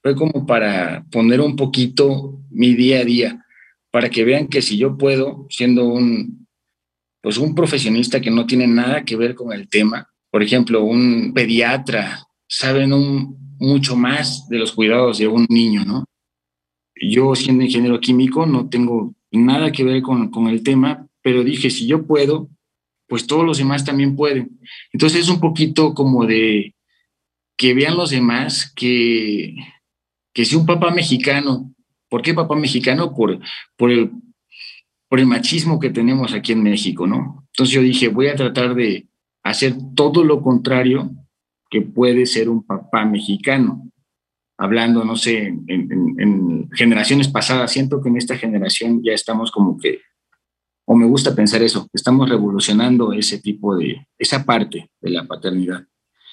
fue 0.02 0.14
como 0.16 0.46
para 0.46 1.04
poner 1.10 1.42
un 1.42 1.54
poquito 1.54 2.40
mi 2.50 2.74
día 2.74 3.00
a 3.00 3.04
día, 3.04 3.46
para 3.90 4.08
que 4.08 4.24
vean 4.24 4.48
que 4.48 4.62
si 4.62 4.78
yo 4.78 4.96
puedo, 4.96 5.46
siendo 5.50 5.84
un, 5.84 6.43
pues 7.24 7.38
un 7.38 7.54
profesionista 7.54 8.20
que 8.20 8.30
no 8.30 8.44
tiene 8.44 8.66
nada 8.66 9.02
que 9.02 9.16
ver 9.16 9.34
con 9.34 9.50
el 9.54 9.66
tema, 9.66 10.06
por 10.30 10.42
ejemplo, 10.42 10.84
un 10.84 11.32
pediatra, 11.32 12.22
saben 12.46 12.92
un, 12.92 13.56
mucho 13.58 13.96
más 13.96 14.46
de 14.50 14.58
los 14.58 14.72
cuidados 14.72 15.16
de 15.16 15.26
un 15.26 15.46
niño, 15.48 15.86
¿no? 15.86 16.04
Yo 16.94 17.34
siendo 17.34 17.64
ingeniero 17.64 17.98
químico 17.98 18.44
no 18.44 18.68
tengo 18.68 19.14
nada 19.30 19.72
que 19.72 19.84
ver 19.84 20.02
con, 20.02 20.30
con 20.30 20.48
el 20.48 20.62
tema, 20.62 21.06
pero 21.22 21.42
dije, 21.42 21.70
si 21.70 21.86
yo 21.86 22.06
puedo, 22.06 22.50
pues 23.08 23.26
todos 23.26 23.46
los 23.46 23.56
demás 23.56 23.86
también 23.86 24.16
pueden. 24.16 24.60
Entonces 24.92 25.22
es 25.22 25.30
un 25.30 25.40
poquito 25.40 25.94
como 25.94 26.26
de 26.26 26.74
que 27.56 27.72
vean 27.72 27.96
los 27.96 28.10
demás 28.10 28.70
que, 28.76 29.56
que 30.34 30.44
si 30.44 30.56
un 30.56 30.66
papá 30.66 30.90
mexicano, 30.90 31.74
¿por 32.10 32.20
qué 32.20 32.34
papá 32.34 32.54
mexicano? 32.54 33.14
Por, 33.14 33.40
por, 33.78 33.90
el, 33.90 34.10
por 35.14 35.20
el 35.20 35.26
machismo 35.26 35.78
que 35.78 35.90
tenemos 35.90 36.32
aquí 36.32 36.50
en 36.50 36.64
México, 36.64 37.06
¿no? 37.06 37.46
Entonces 37.52 37.72
yo 37.72 37.80
dije, 37.82 38.08
voy 38.08 38.26
a 38.26 38.34
tratar 38.34 38.74
de 38.74 39.06
hacer 39.44 39.76
todo 39.94 40.24
lo 40.24 40.42
contrario 40.42 41.08
que 41.70 41.82
puede 41.82 42.26
ser 42.26 42.48
un 42.48 42.64
papá 42.64 43.04
mexicano. 43.04 43.88
Hablando, 44.58 45.04
no 45.04 45.14
sé, 45.14 45.46
en, 45.46 46.16
en 46.18 46.68
generaciones 46.72 47.28
pasadas, 47.28 47.70
siento 47.70 48.02
que 48.02 48.08
en 48.08 48.16
esta 48.16 48.36
generación 48.36 49.04
ya 49.04 49.12
estamos 49.12 49.52
como 49.52 49.78
que 49.78 50.00
o 50.84 50.96
me 50.96 51.06
gusta 51.06 51.32
pensar 51.32 51.62
eso, 51.62 51.88
estamos 51.92 52.28
revolucionando 52.28 53.12
ese 53.12 53.38
tipo 53.38 53.76
de, 53.76 54.08
esa 54.18 54.44
parte 54.44 54.90
de 55.00 55.10
la 55.10 55.28
paternidad. 55.28 55.86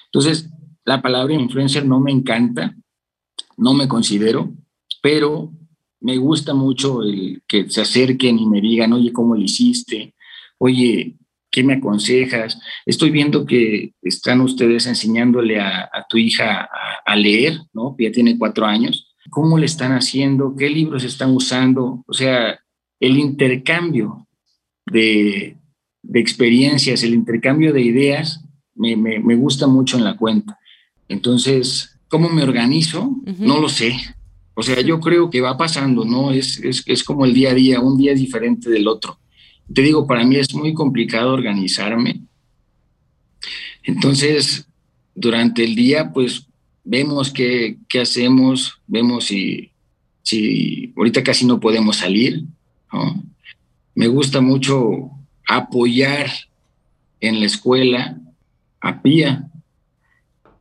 Entonces, 0.05 0.49
la 0.85 1.03
palabra 1.03 1.35
influencer 1.35 1.85
no 1.85 1.99
me 1.99 2.11
encanta, 2.11 2.75
no 3.57 3.75
me 3.75 3.87
considero, 3.87 4.51
pero 5.03 5.53
me 6.01 6.17
gusta 6.17 6.53
mucho 6.53 7.03
el 7.03 7.41
que 7.47 7.69
se 7.69 7.81
acerquen 7.81 8.39
y 8.39 8.47
me 8.47 8.61
digan, 8.61 8.93
oye, 8.93 9.13
¿cómo 9.13 9.35
lo 9.35 9.41
hiciste? 9.41 10.15
Oye, 10.57 11.15
¿qué 11.49 11.63
me 11.63 11.75
aconsejas? 11.75 12.59
Estoy 12.85 13.11
viendo 13.11 13.45
que 13.45 13.93
están 14.01 14.41
ustedes 14.41 14.87
enseñándole 14.87 15.59
a, 15.59 15.89
tu 16.09 16.17
hija 16.17 16.61
a, 16.61 16.69
a, 17.05 17.15
leer, 17.15 17.59
¿no? 17.73 17.95
Ya 17.97 18.11
tiene 18.11 18.37
cuatro 18.37 18.65
años. 18.65 19.07
¿Cómo 19.29 19.57
le 19.57 19.65
están 19.65 19.93
haciendo? 19.93 20.55
¿Qué 20.55 20.69
libros 20.69 21.03
están 21.03 21.31
usando? 21.35 22.03
O 22.07 22.13
sea, 22.13 22.59
el 22.99 23.17
intercambio 23.17 24.27
de, 24.85 25.57
experiencias, 26.13 27.03
el 27.03 27.13
intercambio 27.13 27.73
de 27.73 27.81
ideas, 27.81 28.43
me, 28.75 29.35
gusta 29.35 29.67
mucho 29.67 29.97
en 29.97 30.03
la 30.03 30.17
cuenta. 30.17 30.57
Entonces, 31.07 31.99
¿cómo 32.07 32.29
me 32.29 32.43
organizo? 32.43 33.15
No 33.39 33.59
lo 33.59 33.69
sé. 33.69 33.95
O 34.53 34.63
sea, 34.63 34.81
yo 34.81 34.99
creo 34.99 35.29
que 35.29 35.41
va 35.41 35.57
pasando, 35.57 36.03
¿no? 36.05 36.31
Es, 36.31 36.59
es, 36.59 36.83
es 36.85 37.03
como 37.03 37.25
el 37.25 37.33
día 37.33 37.51
a 37.51 37.53
día, 37.53 37.79
un 37.79 37.97
día 37.97 38.13
diferente 38.13 38.69
del 38.69 38.87
otro. 38.87 39.19
Te 39.73 39.81
digo, 39.81 40.05
para 40.05 40.25
mí 40.25 40.35
es 40.35 40.53
muy 40.53 40.73
complicado 40.73 41.33
organizarme. 41.33 42.21
Entonces, 43.83 44.67
durante 45.15 45.63
el 45.63 45.75
día, 45.75 46.11
pues 46.11 46.47
vemos 46.83 47.31
qué, 47.31 47.77
qué 47.87 48.01
hacemos, 48.01 48.79
vemos 48.87 49.25
si, 49.25 49.71
si 50.23 50.93
ahorita 50.97 51.23
casi 51.23 51.45
no 51.45 51.59
podemos 51.59 51.97
salir, 51.97 52.43
¿no? 52.91 53.23
Me 53.93 54.07
gusta 54.07 54.39
mucho 54.41 55.11
apoyar 55.47 56.31
en 57.19 57.39
la 57.39 57.45
escuela 57.45 58.17
a 58.79 59.01
PIA. 59.01 59.50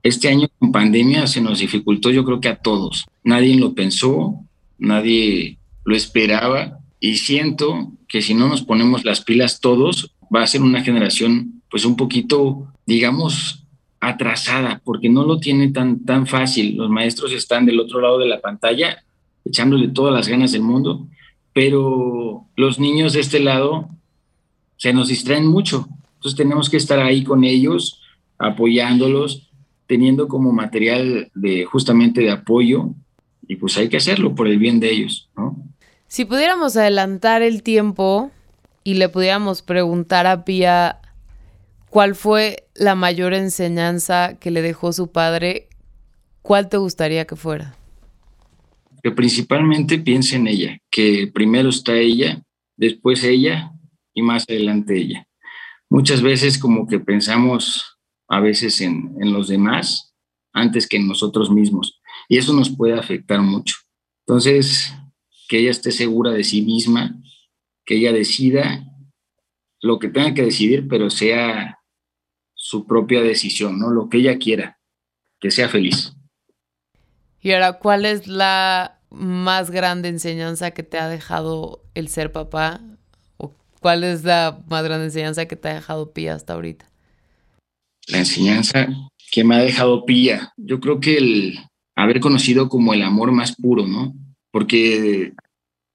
Este 0.02 0.28
año 0.28 0.48
con 0.58 0.72
pandemia 0.72 1.26
se 1.26 1.40
nos 1.40 1.58
dificultó 1.58 2.10
yo 2.10 2.24
creo 2.24 2.40
que 2.40 2.48
a 2.48 2.56
todos. 2.56 3.06
Nadie 3.22 3.56
lo 3.56 3.74
pensó, 3.74 4.40
nadie 4.78 5.58
lo 5.84 5.94
esperaba 5.94 6.78
y 7.00 7.16
siento 7.16 7.92
que 8.08 8.22
si 8.22 8.34
no 8.34 8.48
nos 8.48 8.62
ponemos 8.62 9.04
las 9.04 9.20
pilas 9.20 9.60
todos, 9.60 10.14
va 10.34 10.42
a 10.42 10.46
ser 10.46 10.62
una 10.62 10.82
generación 10.82 11.62
pues 11.70 11.84
un 11.84 11.96
poquito, 11.96 12.72
digamos, 12.86 13.64
atrasada, 14.00 14.80
porque 14.84 15.08
no 15.08 15.24
lo 15.24 15.38
tiene 15.38 15.70
tan, 15.70 16.04
tan 16.04 16.26
fácil. 16.26 16.76
Los 16.76 16.90
maestros 16.90 17.32
están 17.32 17.66
del 17.66 17.80
otro 17.80 18.00
lado 18.00 18.18
de 18.18 18.26
la 18.26 18.40
pantalla 18.40 19.04
echándole 19.44 19.88
todas 19.88 20.12
las 20.12 20.28
ganas 20.28 20.52
del 20.52 20.62
mundo 20.62 21.06
pero 21.52 22.46
los 22.56 22.78
niños 22.78 23.12
de 23.12 23.20
este 23.20 23.40
lado 23.40 23.88
se 24.76 24.92
nos 24.92 25.08
distraen 25.08 25.46
mucho. 25.46 25.88
Entonces 26.14 26.36
tenemos 26.36 26.70
que 26.70 26.76
estar 26.76 26.98
ahí 27.00 27.24
con 27.24 27.44
ellos, 27.44 28.00
apoyándolos, 28.38 29.49
teniendo 29.90 30.28
como 30.28 30.52
material 30.52 31.32
de 31.34 31.64
justamente 31.64 32.20
de 32.20 32.30
apoyo 32.30 32.90
y 33.48 33.56
pues 33.56 33.76
hay 33.76 33.88
que 33.88 33.96
hacerlo 33.96 34.36
por 34.36 34.46
el 34.46 34.56
bien 34.56 34.78
de 34.78 34.88
ellos, 34.88 35.28
¿no? 35.36 35.56
Si 36.06 36.24
pudiéramos 36.24 36.76
adelantar 36.76 37.42
el 37.42 37.64
tiempo 37.64 38.30
y 38.84 38.94
le 38.94 39.08
pudiéramos 39.08 39.62
preguntar 39.62 40.28
a 40.28 40.44
Pía 40.44 41.00
¿Cuál 41.88 42.14
fue 42.14 42.68
la 42.76 42.94
mayor 42.94 43.34
enseñanza 43.34 44.38
que 44.38 44.52
le 44.52 44.62
dejó 44.62 44.92
su 44.92 45.10
padre? 45.10 45.66
¿Cuál 46.40 46.68
te 46.68 46.76
gustaría 46.76 47.26
que 47.26 47.34
fuera? 47.34 47.74
Que 49.02 49.10
principalmente 49.10 49.98
piense 49.98 50.36
en 50.36 50.46
ella, 50.46 50.78
que 50.88 51.28
primero 51.34 51.68
está 51.68 51.96
ella, 51.96 52.44
después 52.76 53.24
ella 53.24 53.72
y 54.14 54.22
más 54.22 54.44
adelante 54.48 54.98
ella. 54.98 55.26
Muchas 55.88 56.22
veces 56.22 56.58
como 56.58 56.86
que 56.86 57.00
pensamos 57.00 57.89
a 58.30 58.40
veces 58.40 58.80
en, 58.80 59.14
en 59.20 59.34
los 59.34 59.48
demás 59.48 60.14
antes 60.52 60.88
que 60.88 60.96
en 60.96 61.06
nosotros 61.06 61.50
mismos 61.50 62.00
y 62.30 62.38
eso 62.38 62.52
nos 62.52 62.70
puede 62.70 62.98
afectar 62.98 63.40
mucho. 63.40 63.74
Entonces, 64.24 64.94
que 65.48 65.58
ella 65.58 65.72
esté 65.72 65.90
segura 65.90 66.30
de 66.30 66.44
sí 66.44 66.62
misma, 66.62 67.20
que 67.84 67.96
ella 67.96 68.12
decida 68.12 68.86
lo 69.80 69.98
que 69.98 70.08
tenga 70.08 70.32
que 70.32 70.44
decidir, 70.44 70.86
pero 70.88 71.10
sea 71.10 71.80
su 72.54 72.86
propia 72.86 73.20
decisión, 73.20 73.80
¿no? 73.80 73.90
Lo 73.90 74.08
que 74.08 74.18
ella 74.18 74.38
quiera, 74.38 74.78
que 75.40 75.50
sea 75.50 75.68
feliz. 75.68 76.12
Y 77.40 77.50
ahora, 77.50 77.80
¿cuál 77.80 78.04
es 78.04 78.28
la 78.28 79.00
más 79.10 79.72
grande 79.72 80.08
enseñanza 80.08 80.70
que 80.70 80.84
te 80.84 80.98
ha 80.98 81.08
dejado 81.08 81.82
el 81.94 82.06
ser 82.08 82.30
papá? 82.30 82.80
¿O 83.38 83.52
cuál 83.80 84.04
es 84.04 84.22
la 84.22 84.62
más 84.68 84.84
grande 84.84 85.06
enseñanza 85.06 85.46
que 85.46 85.56
te 85.56 85.68
ha 85.68 85.74
dejado 85.74 86.12
Pía 86.12 86.34
hasta 86.34 86.52
ahorita? 86.52 86.89
La 88.10 88.18
enseñanza 88.18 88.88
que 89.30 89.44
me 89.44 89.54
ha 89.54 89.58
dejado 89.58 90.04
Pía, 90.04 90.52
yo 90.56 90.80
creo 90.80 91.00
que 91.00 91.16
el 91.16 91.58
haber 91.96 92.20
conocido 92.20 92.68
como 92.68 92.94
el 92.94 93.02
amor 93.02 93.32
más 93.32 93.54
puro, 93.54 93.86
¿no? 93.86 94.14
Porque 94.50 95.32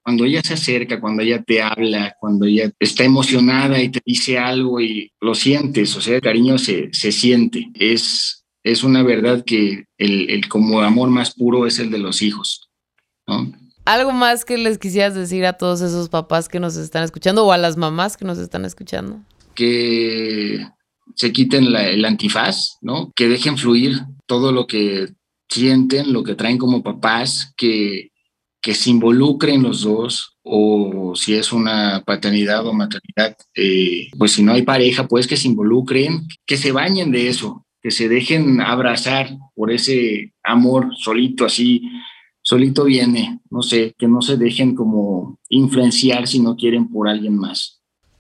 cuando 0.03 0.23
ella 0.23 0.41
se 0.43 0.53
acerca, 0.53 1.01
cuando 1.01 1.23
ella 1.23 1.41
te 1.41 1.61
habla, 1.61 2.15
cuando 2.19 2.45
ella 2.45 2.71
está 2.79 3.03
emocionada 3.03 3.81
y 3.81 3.89
te 3.89 4.01
dice 4.05 4.37
algo 4.37 4.79
y 4.79 5.11
lo 5.19 5.33
sientes, 5.33 5.95
o 5.95 6.01
sea, 6.01 6.15
el 6.15 6.21
cariño 6.21 6.57
se, 6.57 6.89
se 6.93 7.11
siente. 7.11 7.69
Es, 7.73 8.45
es 8.63 8.83
una 8.83 9.01
verdad 9.01 9.43
que 9.43 9.85
el, 9.97 10.29
el, 10.29 10.47
como 10.47 10.81
amor 10.81 11.09
más 11.09 11.33
puro 11.33 11.65
es 11.65 11.79
el 11.79 11.89
de 11.89 11.97
los 11.97 12.21
hijos. 12.21 12.69
¿no? 13.27 13.51
¿Algo 13.85 14.11
más 14.11 14.45
que 14.45 14.57
les 14.57 14.77
quisieras 14.77 15.15
decir 15.15 15.45
a 15.45 15.53
todos 15.53 15.81
esos 15.81 16.09
papás 16.09 16.49
que 16.49 16.59
nos 16.59 16.75
están 16.75 17.03
escuchando 17.03 17.45
o 17.45 17.51
a 17.51 17.57
las 17.57 17.75
mamás 17.75 18.15
que 18.15 18.25
nos 18.25 18.37
están 18.37 18.63
escuchando? 18.63 19.19
Que 19.55 20.67
se 21.13 21.31
quiten 21.31 21.65
el 21.75 22.05
antifaz, 22.05 22.77
¿no? 22.81 23.11
Que 23.15 23.27
dejen 23.27 23.57
fluir 23.57 24.01
todo 24.25 24.51
lo 24.51 24.67
que 24.67 25.09
sienten, 25.49 26.11
lo 26.11 26.23
que 26.23 26.35
traen 26.35 26.57
como 26.57 26.83
papás, 26.83 27.53
que 27.55 28.11
que 28.65 28.73
se 28.73 28.89
involucren 28.89 29.61
los 29.61 29.83
dos 29.83 30.39
o 30.41 31.13
si 31.15 31.35
es 31.35 31.53
una 31.53 32.01
paternidad 32.03 32.65
o 32.65 32.73
maternidad, 32.73 33.37
eh, 33.53 34.09
pues 34.17 34.31
si 34.31 34.41
no 34.41 34.53
hay 34.53 34.63
pareja, 34.63 35.07
pues 35.07 35.27
que 35.27 35.37
se 35.37 35.47
involucren, 35.47 36.27
que 36.47 36.57
se 36.57 36.71
bañen 36.71 37.11
de 37.11 37.27
eso, 37.27 37.67
que 37.79 37.91
se 37.91 38.09
dejen 38.09 38.61
abrazar 38.61 39.29
por 39.53 39.71
ese 39.71 40.33
amor 40.43 40.89
solito 40.97 41.45
así, 41.45 41.83
solito 42.41 42.85
viene, 42.85 43.39
no 43.51 43.61
sé, 43.61 43.93
que 43.99 44.07
no 44.07 44.23
se 44.23 44.35
dejen 44.35 44.73
como 44.73 45.37
influenciar 45.49 46.25
si 46.25 46.39
no 46.39 46.55
quieren 46.55 46.89
por 46.89 47.07
alguien 47.07 47.37
más. 47.37 47.74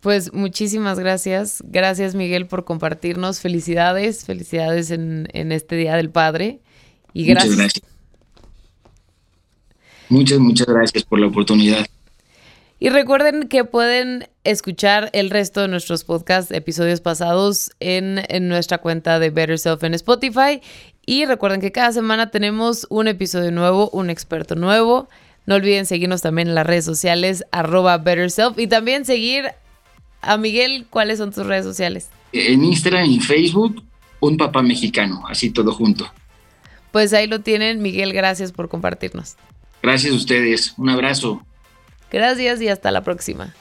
Pues 0.05 0.33
muchísimas 0.33 0.99
gracias. 0.99 1.63
Gracias 1.65 2.13
Miguel 2.13 2.45
por 2.45 2.63
compartirnos. 2.63 3.39
Felicidades, 3.39 4.23
felicidades 4.23 4.91
en, 4.91 5.27
en 5.33 5.51
este 5.51 5.75
Día 5.77 5.95
del 5.95 6.11
Padre. 6.11 6.59
Y 7.11 7.25
gracias. 7.25 7.55
Muchas 7.55 7.57
gracias. 7.57 7.91
Muchas, 10.09 10.37
muchas 10.37 10.67
gracias 10.67 11.03
por 11.05 11.19
la 11.19 11.25
oportunidad. 11.25 11.87
Y 12.77 12.89
recuerden 12.89 13.47
que 13.47 13.63
pueden 13.63 14.29
escuchar 14.43 15.09
el 15.11 15.31
resto 15.31 15.61
de 15.61 15.69
nuestros 15.69 16.03
podcasts, 16.03 16.51
episodios 16.51 17.01
pasados, 17.01 17.71
en, 17.79 18.21
en, 18.29 18.47
nuestra 18.47 18.77
cuenta 18.77 19.17
de 19.17 19.31
Better 19.31 19.57
Self 19.57 19.83
en 19.85 19.95
Spotify. 19.95 20.61
Y 21.07 21.25
recuerden 21.25 21.61
que 21.61 21.71
cada 21.71 21.91
semana 21.91 22.29
tenemos 22.29 22.85
un 22.91 23.07
episodio 23.07 23.51
nuevo, 23.51 23.89
un 23.89 24.11
experto 24.11 24.53
nuevo. 24.53 25.09
No 25.47 25.55
olviden 25.55 25.87
seguirnos 25.87 26.21
también 26.21 26.49
en 26.49 26.53
las 26.53 26.67
redes 26.67 26.85
sociales, 26.85 27.43
arroba 27.51 27.97
Better 27.97 28.29
Self. 28.29 28.59
Y 28.59 28.67
también 28.67 29.03
seguir 29.03 29.45
a 30.25 30.37
Miguel, 30.37 30.85
¿cuáles 30.89 31.19
son 31.19 31.31
tus 31.31 31.45
redes 31.45 31.65
sociales? 31.65 32.09
En 32.31 32.63
Instagram 32.63 33.05
y 33.05 33.19
Facebook, 33.19 33.83
un 34.19 34.37
papá 34.37 34.61
mexicano, 34.61 35.23
así 35.27 35.51
todo 35.51 35.71
junto. 35.71 36.11
Pues 36.91 37.13
ahí 37.13 37.27
lo 37.27 37.41
tienen. 37.41 37.81
Miguel, 37.81 38.13
gracias 38.13 38.51
por 38.51 38.69
compartirnos. 38.69 39.35
Gracias 39.81 40.13
a 40.13 40.15
ustedes. 40.15 40.73
Un 40.77 40.89
abrazo. 40.89 41.45
Gracias 42.11 42.61
y 42.61 42.69
hasta 42.69 42.91
la 42.91 43.03
próxima. 43.03 43.53